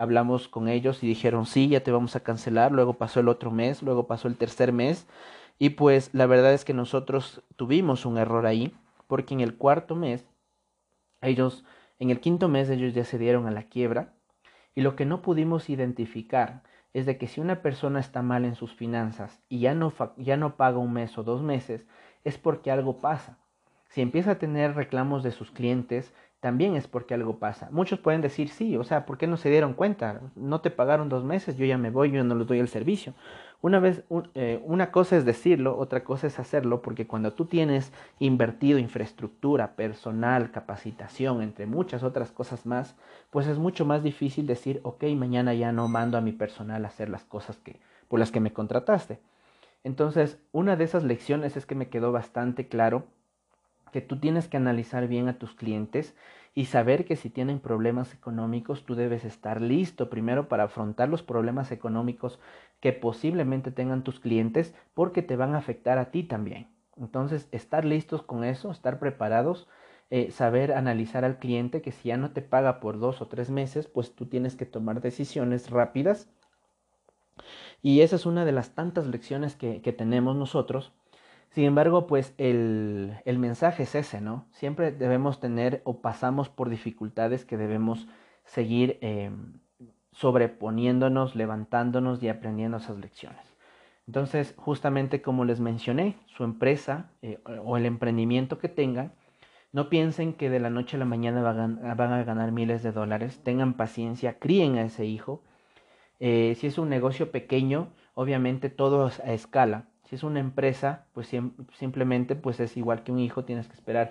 hablamos 0.03 0.49
con 0.49 0.67
ellos 0.69 1.05
y 1.05 1.07
dijeron, 1.07 1.47
sí, 1.47 1.69
ya 1.69 1.85
te 1.85 1.93
vamos 1.93 2.17
a 2.17 2.21
cancelar. 2.25 2.73
Luego 2.73 2.95
pasó 2.95 3.21
el 3.21 3.29
otro 3.29 3.53
mes, 3.53 3.83
luego 3.83 4.09
pasó 4.09 4.27
el 4.27 4.37
tercer 4.37 4.73
mes. 4.73 5.07
Y 5.61 5.71
pues 5.71 6.11
la 6.13 6.27
verdad 6.27 6.53
es 6.53 6.65
que 6.65 6.75
nosotros 6.75 7.41
tuvimos 7.55 8.05
un 8.05 8.19
error 8.19 8.47
ahí, 8.47 8.75
porque 9.07 9.33
en 9.33 9.41
el 9.41 9.57
cuarto 9.57 9.95
mes, 9.95 10.27
ellos, 11.21 11.65
en 12.01 12.11
el 12.11 12.19
quinto 12.19 12.49
mes 12.49 12.69
ellos 12.69 12.95
ya 12.95 13.05
se 13.05 13.17
dieron 13.17 13.47
a 13.47 13.53
la 13.53 13.69
quiebra. 13.69 14.13
Y 14.75 14.81
lo 14.81 14.97
que 14.97 15.07
no 15.07 15.23
pudimos 15.23 15.71
identificar 15.71 16.65
es 16.95 17.07
de 17.07 17.17
que 17.17 17.29
si 17.29 17.41
una 17.41 17.63
persona 17.63 18.01
está 18.01 18.23
mal 18.23 18.45
en 18.45 18.57
sus 18.57 18.75
finanzas 18.75 19.41
y 19.49 19.61
ya 19.61 19.73
no, 19.73 19.93
ya 20.17 20.37
no 20.37 20.57
paga 20.57 20.79
un 20.79 20.93
mes 20.93 21.17
o 21.17 21.23
dos 21.23 21.43
meses, 21.43 21.87
es 22.25 22.39
porque 22.39 22.73
algo 22.73 22.97
pasa. 22.97 23.39
Si 23.89 24.01
empieza 24.01 24.33
a 24.33 24.39
tener 24.41 24.75
reclamos 24.75 25.23
de 25.23 25.31
sus 25.31 25.53
clientes, 25.53 26.13
también 26.43 26.75
es 26.75 26.89
porque 26.89 27.15
algo 27.15 27.39
pasa. 27.39 27.69
Muchos 27.71 28.01
pueden 28.01 28.21
decir, 28.21 28.49
sí, 28.49 28.77
o 28.77 28.83
sea, 28.83 29.07
¿por 29.07 29.17
qué 29.17 29.29
no 29.29 29.37
se 29.37 29.49
dieron 29.49 29.75
cuenta? 29.75 30.21
No 30.35 30.61
te 30.61 30.73
pagaron 30.73 31.09
dos 31.09 31.23
meses, 31.23 31.57
yo 31.57 31.65
ya 31.65 31.79
me 31.79 31.91
voy, 31.91 32.11
yo 32.11 32.25
no 32.25 32.35
les 32.35 32.49
doy 32.49 32.59
el 32.59 32.67
servicio. 32.67 33.15
Una 33.61 33.79
vez, 33.79 34.03
eh, 34.35 34.61
una 34.65 34.91
cosa 34.91 35.17
es 35.17 35.25
decirlo, 35.25 35.79
otra 35.79 36.03
cosa 36.03 36.27
es 36.27 36.41
hacerlo, 36.41 36.83
porque 36.83 37.07
cuando 37.07 37.33
tú 37.33 37.45
tienes 37.45 37.93
invertido 38.19 38.81
infraestructura, 38.81 39.77
personal, 39.77 40.51
capacitación, 40.51 41.43
entre 41.43 41.67
muchas 41.67 42.03
otras 42.03 42.33
cosas 42.33 42.67
más, 42.67 42.97
pues 43.31 43.47
es 43.47 43.59
mucho 43.59 43.87
más 43.87 44.03
difícil 44.03 44.49
decir, 44.49 44.81
ok, 44.83 45.05
mañana 45.15 45.55
ya 45.55 45.71
no 45.71 45.87
mando 45.87 46.19
a 46.19 46.23
mi 46.23 46.33
personal 46.33 46.85
a 46.85 46.89
hacer 46.89 47.09
las 47.09 47.23
cosas 47.23 47.57
que, 47.59 47.79
por 48.09 48.19
las 48.19 48.33
que 48.33 48.41
me 48.41 48.53
contrataste. 48.53 49.21
Entonces, 49.85 50.41
una 50.51 50.75
de 50.75 50.83
esas 50.83 51.05
lecciones 51.05 51.57
es 51.57 51.67
que 51.67 51.77
me 51.77 51.89
quedó 51.89 52.11
bastante 52.11 52.67
claro 52.67 53.05
que 53.93 54.01
tú 54.01 54.19
tienes 54.19 54.49
que 54.49 54.57
analizar 54.57 55.07
bien 55.07 55.29
a 55.29 55.39
tus 55.39 55.55
clientes 55.55 56.17
y 56.55 56.67
saber 56.67 57.05
que 57.05 57.17
si 57.17 57.31
tienen 57.31 57.61
problemas 57.61 58.13
económicos, 58.15 58.85
tú 58.85 58.95
debes 58.95 59.25
estar 59.25 59.61
listo 59.61 60.11
primero 60.11 60.49
para 60.49 60.65
afrontar 60.65 61.09
los 61.09 61.23
problemas 61.23 61.71
económicos 61.71 62.41
que 62.81 62.93
posiblemente 62.93 63.71
tengan 63.71 64.03
tus 64.03 64.19
clientes 64.19 64.75
porque 64.95 65.23
te 65.23 65.37
van 65.37 65.55
a 65.55 65.59
afectar 65.59 65.99
a 65.99 66.11
ti 66.11 66.25
también. 66.25 66.69
Entonces, 66.97 67.49
estar 67.53 67.85
listos 67.85 68.23
con 68.23 68.45
eso, 68.45 68.71
estar 68.71 68.99
preparados, 68.99 69.69
eh, 70.11 70.31
saber 70.31 70.73
analizar 70.73 71.25
al 71.25 71.39
cliente 71.39 71.81
que 71.81 71.93
si 71.93 72.09
ya 72.09 72.17
no 72.17 72.33
te 72.33 72.43
paga 72.43 72.81
por 72.81 72.99
dos 72.99 73.23
o 73.23 73.29
tres 73.29 73.51
meses, 73.51 73.87
pues 73.87 74.15
tú 74.15 74.27
tienes 74.27 74.57
que 74.57 74.67
tomar 74.67 75.01
decisiones 75.01 75.71
rápidas. 75.71 76.29
Y 77.83 78.03
esa 78.03 78.17
es 78.17 78.27
una 78.27 78.45
de 78.45 78.53
las 78.53 78.75
tantas 78.75 79.07
lecciones 79.07 79.57
que, 79.57 79.81
que 79.81 79.93
tenemos 79.93 80.37
nosotros 80.37 80.93
sin 81.53 81.65
embargo, 81.65 82.07
pues 82.07 82.35
el, 82.39 83.19
el, 83.27 83.39
mensaje 83.39 83.83
es 83.83 83.95
ese, 83.95 84.23
¿no? 84.23 84.47
Siempre 84.53 84.91
debemos 84.91 85.39
tener 85.39 85.83
o 85.85 86.01
pasamos 86.01 86.49
por 86.49 86.71
dificultades 86.71 87.45
que 87.45 87.59
debemos 87.59 88.09
seguir 88.47 88.99
eh, 89.03 89.31
sobreponiéndonos, 90.13 91.37
levantándonos 91.37 92.23
y 92.23 92.31
aprendiendo 92.31 92.79
esas 92.79 92.97
lecciones. 92.97 93.55
Entonces, 94.07 94.55
justamente 94.57 95.21
como 95.21 95.45
les 95.45 95.61
mencioné, 95.61 96.17
su 96.27 96.45
empresa 96.45 97.11
eh, 97.21 97.39
o 97.45 97.77
el 97.77 97.85
emprendimiento 97.85 98.57
que 98.57 98.71
tengan, 98.71 99.13
no 99.73 99.91
piensen 99.91 100.33
que 100.33 100.49
de 100.49 100.59
la 100.59 100.71
noche 100.71 100.97
a 100.97 101.01
la 101.01 101.05
mañana 101.05 101.43
van 101.43 102.13
a, 102.13 102.25
ganar 102.25 102.53
miles 102.53 102.83
de 102.83 102.93
dólares, 102.93 103.43
tengan 103.45 103.75
paciencia, 103.75 104.39
críen 104.39 104.79
a 104.79 104.85
ese 104.85 105.05
hijo. 105.05 105.43
Eh, 106.19 106.55
si 106.57 106.67
es 106.67 106.79
un 106.79 106.89
negocio 106.89 107.31
pequeño, 107.31 107.89
obviamente 108.15 108.71
todo 108.71 109.07
a 109.07 109.33
escala 109.35 109.92
si 110.13 110.17
es 110.17 110.25
una 110.25 110.41
empresa, 110.41 111.07
pues 111.15 111.35
simplemente 111.73 112.37
pues 112.37 112.61
es 112.61 112.77
igual 112.77 113.03
que 113.03 113.13
un 113.13 113.19
hijo, 113.19 113.47
tienes 113.47 113.67
que 113.67 113.73
esperar 113.73 114.11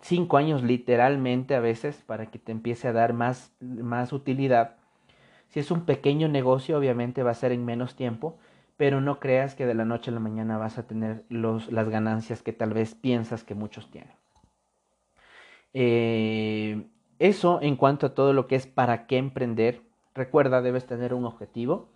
cinco 0.00 0.36
años 0.36 0.62
literalmente 0.62 1.56
a 1.56 1.60
veces 1.60 2.04
para 2.06 2.26
que 2.26 2.38
te 2.38 2.52
empiece 2.52 2.86
a 2.86 2.92
dar 2.92 3.12
más, 3.12 3.52
más 3.58 4.12
utilidad. 4.12 4.76
Si 5.48 5.58
es 5.58 5.72
un 5.72 5.84
pequeño 5.84 6.28
negocio, 6.28 6.78
obviamente 6.78 7.24
va 7.24 7.32
a 7.32 7.34
ser 7.34 7.50
en 7.50 7.64
menos 7.64 7.96
tiempo, 7.96 8.38
pero 8.76 9.00
no 9.00 9.18
creas 9.18 9.56
que 9.56 9.66
de 9.66 9.74
la 9.74 9.84
noche 9.84 10.12
a 10.12 10.14
la 10.14 10.20
mañana 10.20 10.58
vas 10.58 10.78
a 10.78 10.86
tener 10.86 11.24
los, 11.28 11.72
las 11.72 11.88
ganancias 11.88 12.44
que 12.44 12.52
tal 12.52 12.72
vez 12.72 12.94
piensas 12.94 13.42
que 13.42 13.56
muchos 13.56 13.90
tienen. 13.90 14.14
Eh, 15.74 16.86
eso 17.18 17.58
en 17.62 17.74
cuanto 17.74 18.06
a 18.06 18.14
todo 18.14 18.32
lo 18.32 18.46
que 18.46 18.54
es 18.54 18.68
para 18.68 19.08
qué 19.08 19.18
emprender. 19.18 19.82
Recuerda, 20.14 20.62
debes 20.62 20.86
tener 20.86 21.14
un 21.14 21.24
objetivo, 21.24 21.88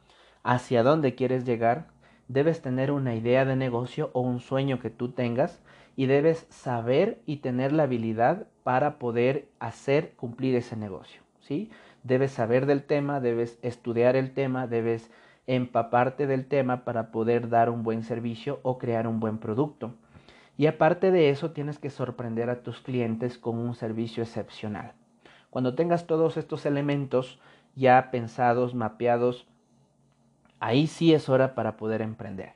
hacia 0.43 0.83
dónde 0.83 1.15
quieres 1.15 1.45
llegar, 1.45 1.94
debes 2.29 2.63
tener 2.63 2.91
una 2.91 3.15
idea 3.15 3.45
de 3.45 3.57
negocio 3.57 4.11
o 4.13 4.21
un 4.21 4.41
sueño 4.41 4.79
que 4.81 4.91
tú 4.91 5.11
tengas 5.11 5.63
y 5.97 6.07
debes 6.07 6.47
saber 6.51 7.21
y 7.27 7.37
tener 7.37 7.73
la 7.73 7.85
habilidad 7.85 8.47
para 8.63 8.99
poder 8.99 9.49
hacer 9.61 10.13
cumplir 10.17 10.55
ese 10.57 10.77
negocio, 10.77 11.23
¿sí? 11.41 11.71
Debes 12.03 12.33
saber 12.33 12.67
del 12.67 12.83
tema, 12.83 13.21
debes 13.21 13.59
estudiar 13.63 14.17
el 14.17 14.33
tema, 14.33 14.67
debes 14.67 15.11
empaparte 15.47 16.27
del 16.27 16.47
tema 16.47 16.85
para 16.85 17.11
poder 17.11 17.49
dar 17.49 17.71
un 17.71 17.83
buen 17.83 18.03
servicio 18.03 18.61
o 18.63 18.79
crear 18.79 19.07
un 19.07 19.21
buen 19.21 19.39
producto. 19.39 19.95
Y 20.57 20.67
aparte 20.67 21.11
de 21.11 21.31
eso, 21.31 21.51
tienes 21.51 21.79
que 21.79 21.91
sorprender 21.91 22.49
a 22.49 22.63
tus 22.63 22.81
clientes 22.81 23.39
con 23.39 23.59
un 23.59 23.75
servicio 23.75 24.23
excepcional. 24.23 24.93
Cuando 25.51 25.75
tengas 25.75 26.07
todos 26.07 26.37
estos 26.37 26.67
elementos 26.67 27.41
ya 27.75 28.11
pensados, 28.11 28.75
mapeados, 28.75 29.47
ahí 30.65 30.87
sí 30.87 31.13
es 31.13 31.29
hora 31.29 31.55
para 31.55 31.77
poder 31.77 32.01
emprender. 32.01 32.55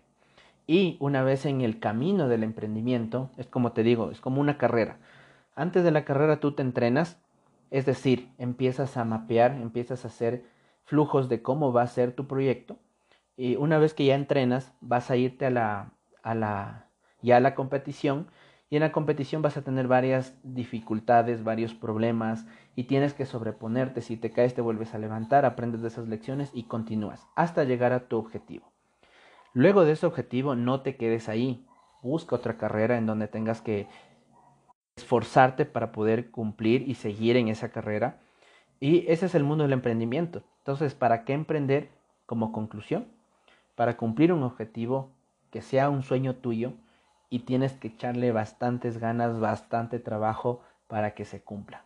Y 0.66 0.96
una 0.98 1.22
vez 1.22 1.44
en 1.44 1.60
el 1.60 1.78
camino 1.78 2.26
del 2.26 2.42
emprendimiento, 2.42 3.30
es 3.36 3.46
como 3.46 3.72
te 3.72 3.82
digo, 3.82 4.10
es 4.10 4.20
como 4.20 4.40
una 4.40 4.56
carrera. 4.56 4.96
Antes 5.54 5.84
de 5.84 5.90
la 5.90 6.06
carrera 6.06 6.40
tú 6.40 6.52
te 6.52 6.62
entrenas, 6.62 7.18
es 7.70 7.84
decir, 7.84 8.30
empiezas 8.38 8.96
a 8.96 9.04
mapear, 9.04 9.52
empiezas 9.52 10.04
a 10.04 10.08
hacer 10.08 10.44
flujos 10.84 11.28
de 11.28 11.42
cómo 11.42 11.72
va 11.72 11.82
a 11.82 11.86
ser 11.86 12.12
tu 12.12 12.26
proyecto. 12.26 12.78
y 13.36 13.56
una 13.56 13.78
vez 13.78 13.94
que 13.94 14.06
ya 14.06 14.14
entrenas, 14.14 14.72
vas 14.80 15.10
a 15.10 15.16
irte 15.16 15.46
a 15.46 15.50
la, 15.50 15.92
a 16.22 16.34
la, 16.34 16.88
ya 17.22 17.36
a 17.36 17.40
la 17.40 17.54
competición 17.54 18.26
y 18.70 18.76
en 18.76 18.82
la 18.82 18.92
competición 18.92 19.40
vas 19.40 19.56
a 19.56 19.62
tener 19.62 19.88
varias 19.88 20.34
dificultades, 20.42 21.42
varios 21.42 21.74
problemas 21.74 22.46
y 22.76 22.84
tienes 22.84 23.14
que 23.14 23.24
sobreponerte. 23.24 24.02
Si 24.02 24.16
te 24.16 24.30
caes, 24.30 24.54
te 24.54 24.60
vuelves 24.60 24.94
a 24.94 24.98
levantar, 24.98 25.46
aprendes 25.46 25.80
de 25.80 25.88
esas 25.88 26.08
lecciones 26.08 26.50
y 26.52 26.64
continúas 26.64 27.26
hasta 27.34 27.64
llegar 27.64 27.92
a 27.92 28.08
tu 28.08 28.18
objetivo. 28.18 28.70
Luego 29.54 29.84
de 29.84 29.92
ese 29.92 30.06
objetivo, 30.06 30.54
no 30.54 30.82
te 30.82 30.96
quedes 30.96 31.28
ahí. 31.28 31.66
Busca 32.02 32.36
otra 32.36 32.58
carrera 32.58 32.98
en 32.98 33.06
donde 33.06 33.26
tengas 33.26 33.62
que 33.62 33.88
esforzarte 34.96 35.64
para 35.64 35.90
poder 35.90 36.30
cumplir 36.30 36.88
y 36.88 36.94
seguir 36.94 37.36
en 37.36 37.48
esa 37.48 37.70
carrera. 37.70 38.20
Y 38.80 39.10
ese 39.10 39.26
es 39.26 39.34
el 39.34 39.44
mundo 39.44 39.64
del 39.64 39.72
emprendimiento. 39.72 40.42
Entonces, 40.58 40.94
¿para 40.94 41.24
qué 41.24 41.32
emprender? 41.32 41.88
Como 42.26 42.52
conclusión, 42.52 43.06
para 43.74 43.96
cumplir 43.96 44.34
un 44.34 44.42
objetivo 44.42 45.10
que 45.50 45.62
sea 45.62 45.88
un 45.88 46.02
sueño 46.02 46.34
tuyo 46.34 46.74
y 47.30 47.40
tienes 47.40 47.72
que 47.72 47.88
echarle 47.88 48.32
bastantes 48.32 48.98
ganas, 48.98 49.38
bastante 49.40 49.98
trabajo 49.98 50.62
para 50.86 51.14
que 51.14 51.24
se 51.24 51.40
cumpla. 51.40 51.84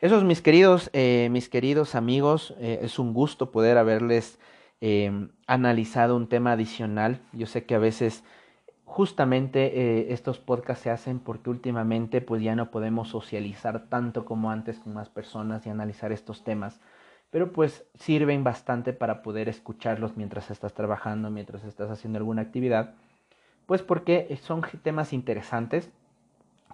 Esos 0.00 0.24
mis 0.24 0.42
queridos, 0.42 0.90
eh, 0.92 1.28
mis 1.30 1.48
queridos 1.48 1.94
amigos, 1.94 2.54
eh, 2.58 2.80
es 2.82 2.98
un 2.98 3.14
gusto 3.14 3.52
poder 3.52 3.78
haberles 3.78 4.38
eh, 4.80 5.28
analizado 5.46 6.16
un 6.16 6.28
tema 6.28 6.52
adicional. 6.52 7.20
Yo 7.32 7.46
sé 7.46 7.64
que 7.64 7.76
a 7.76 7.78
veces 7.78 8.24
justamente 8.84 10.12
estos 10.12 10.38
podcasts 10.38 10.82
se 10.82 10.90
hacen 10.90 11.18
porque 11.18 11.48
últimamente 11.48 12.20
pues 12.20 12.42
ya 12.42 12.54
no 12.56 12.70
podemos 12.70 13.08
socializar 13.08 13.88
tanto 13.88 14.26
como 14.26 14.50
antes 14.50 14.78
con 14.80 14.92
más 14.92 15.08
personas 15.08 15.64
y 15.66 15.70
analizar 15.70 16.12
estos 16.12 16.44
temas 16.44 16.78
pero 17.32 17.50
pues 17.50 17.86
sirven 17.94 18.44
bastante 18.44 18.92
para 18.92 19.22
poder 19.22 19.48
escucharlos 19.48 20.18
mientras 20.18 20.50
estás 20.50 20.74
trabajando, 20.74 21.30
mientras 21.30 21.64
estás 21.64 21.90
haciendo 21.90 22.18
alguna 22.18 22.42
actividad, 22.42 22.92
pues 23.72 23.80
porque 23.80 24.38
son 24.42 24.60
temas 24.82 25.14
interesantes, 25.14 25.90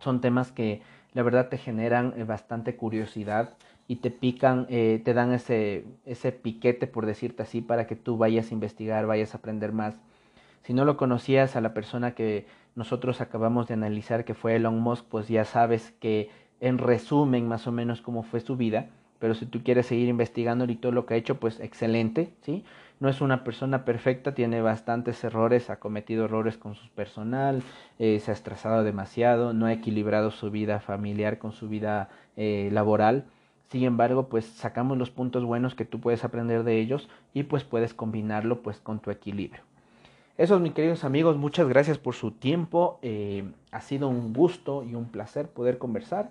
son 0.01 0.21
temas 0.21 0.51
que 0.51 0.83
la 1.15 1.23
verdad 1.23 1.49
te 1.49 1.57
generan 1.57 2.13
eh, 2.17 2.25
bastante 2.25 2.75
curiosidad 2.75 3.55
y 3.87 3.97
te 3.99 4.11
pican, 4.11 4.67
eh, 4.69 5.01
te 5.05 5.15
dan 5.15 5.33
ese, 5.33 5.85
ese 6.07 6.33
piquete, 6.33 6.89
por 6.89 7.07
decirte 7.07 7.45
así, 7.45 7.61
para 7.61 7.87
que 7.87 7.95
tú 7.95 8.17
vayas 8.17 8.51
a 8.51 8.55
investigar, 8.55 9.07
vayas 9.07 9.33
a 9.33 9.39
aprender 9.39 9.71
más. 9.71 9.95
Si 10.65 10.75
no 10.75 10.85
lo 10.85 10.97
conocías 10.97 11.55
a 11.55 11.61
la 11.61 11.73
persona 11.73 12.17
que 12.17 12.47
nosotros 12.75 13.21
acabamos 13.21 13.69
de 13.69 13.75
analizar, 13.75 14.25
que 14.25 14.35
fue 14.35 14.57
Elon 14.57 14.81
Musk, 14.81 15.05
pues 15.09 15.29
ya 15.29 15.45
sabes 15.45 15.93
que 16.01 16.31
en 16.59 16.79
resumen 16.79 17.47
más 17.47 17.69
o 17.69 17.71
menos 17.71 18.01
cómo 18.01 18.25
fue 18.25 18.41
su 18.41 18.57
vida 18.57 18.89
pero 19.19 19.35
si 19.35 19.47
tú 19.47 19.63
quieres 19.63 19.87
seguir 19.87 20.09
investigando 20.09 20.65
y 20.65 20.77
todo 20.77 20.93
lo 20.93 21.07
que 21.07 21.15
ha 21.15 21.17
hecho, 21.17 21.39
pues 21.41 21.61
excelente, 21.61 22.33
¿sí? 22.43 22.65
No 23.01 23.09
es 23.09 23.21
una 23.21 23.45
persona 23.45 23.85
perfecta, 23.85 24.35
tiene 24.35 24.61
bastantes 24.61 25.23
errores, 25.23 25.71
ha 25.71 25.79
cometido 25.79 26.25
errores 26.25 26.57
con 26.57 26.75
su 26.75 26.89
personal, 26.91 27.63
eh, 27.99 28.19
se 28.19 28.33
ha 28.33 28.35
estresado 28.35 28.83
demasiado, 28.83 29.53
no 29.53 29.67
ha 29.67 29.73
equilibrado 29.73 30.33
su 30.33 30.51
vida 30.51 30.81
familiar 30.81 31.39
con 31.39 31.53
su 31.53 31.69
vida 31.69 32.09
eh, 32.37 32.71
laboral. 32.73 33.27
Sin 33.69 33.85
embargo, 33.85 34.29
pues 34.29 34.47
sacamos 34.47 34.99
los 34.99 35.11
puntos 35.11 35.45
buenos 35.45 35.75
que 35.75 35.85
tú 35.85 36.01
puedes 36.01 36.25
aprender 36.25 36.65
de 36.65 36.81
ellos 36.81 37.09
y 37.35 37.45
pues 37.45 37.65
puedes 37.65 37.95
combinarlo 37.95 38.63
pues 38.63 38.79
con 38.81 38.99
tu 38.99 39.11
equilibrio. 39.11 39.63
Eso, 40.39 40.59
mis 40.59 40.73
queridos 40.73 41.05
amigos, 41.05 41.37
muchas 41.37 41.69
gracias 41.69 41.99
por 41.99 42.15
su 42.15 42.31
tiempo. 42.31 42.99
Eh, 43.03 43.45
ha 43.73 43.81
sido 43.81 44.09
un 44.09 44.33
gusto 44.33 44.85
y 44.85 44.95
un 44.95 45.11
placer 45.11 45.49
poder 45.49 45.79
conversar. 45.79 46.31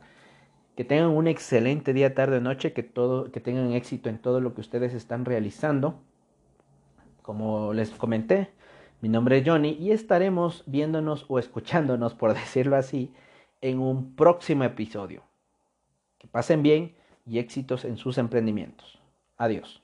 Que 0.75 0.84
tengan 0.84 1.10
un 1.10 1.27
excelente 1.27 1.93
día, 1.93 2.13
tarde, 2.13 2.39
noche, 2.39 2.73
que, 2.73 2.84
todo, 2.84 3.32
que 3.32 3.39
tengan 3.39 3.73
éxito 3.73 4.10
en 4.10 4.17
todo 4.17 4.39
lo 4.41 4.53
que 4.53 4.62
ustedes 4.62 4.93
están 4.93 5.25
realizando. 5.25 5.99
Como 7.28 7.74
les 7.74 7.90
comenté, 7.90 8.52
mi 9.02 9.10
nombre 9.10 9.40
es 9.40 9.44
Johnny 9.46 9.72
y 9.78 9.92
estaremos 9.92 10.63
viéndonos 10.66 11.26
o 11.28 11.40
escuchándonos, 11.40 12.13
por 12.13 12.34
decirlo 12.34 12.78
así, 12.78 13.13
en 13.60 13.80
un 13.80 14.16
próximo 14.16 14.63
episodio. 14.63 15.24
Que 16.20 16.28
pasen 16.30 16.63
bien 16.63 16.96
y 17.26 17.40
éxitos 17.40 17.84
en 17.84 17.98
sus 17.98 18.18
emprendimientos. 18.18 19.02
Adiós. 19.36 19.84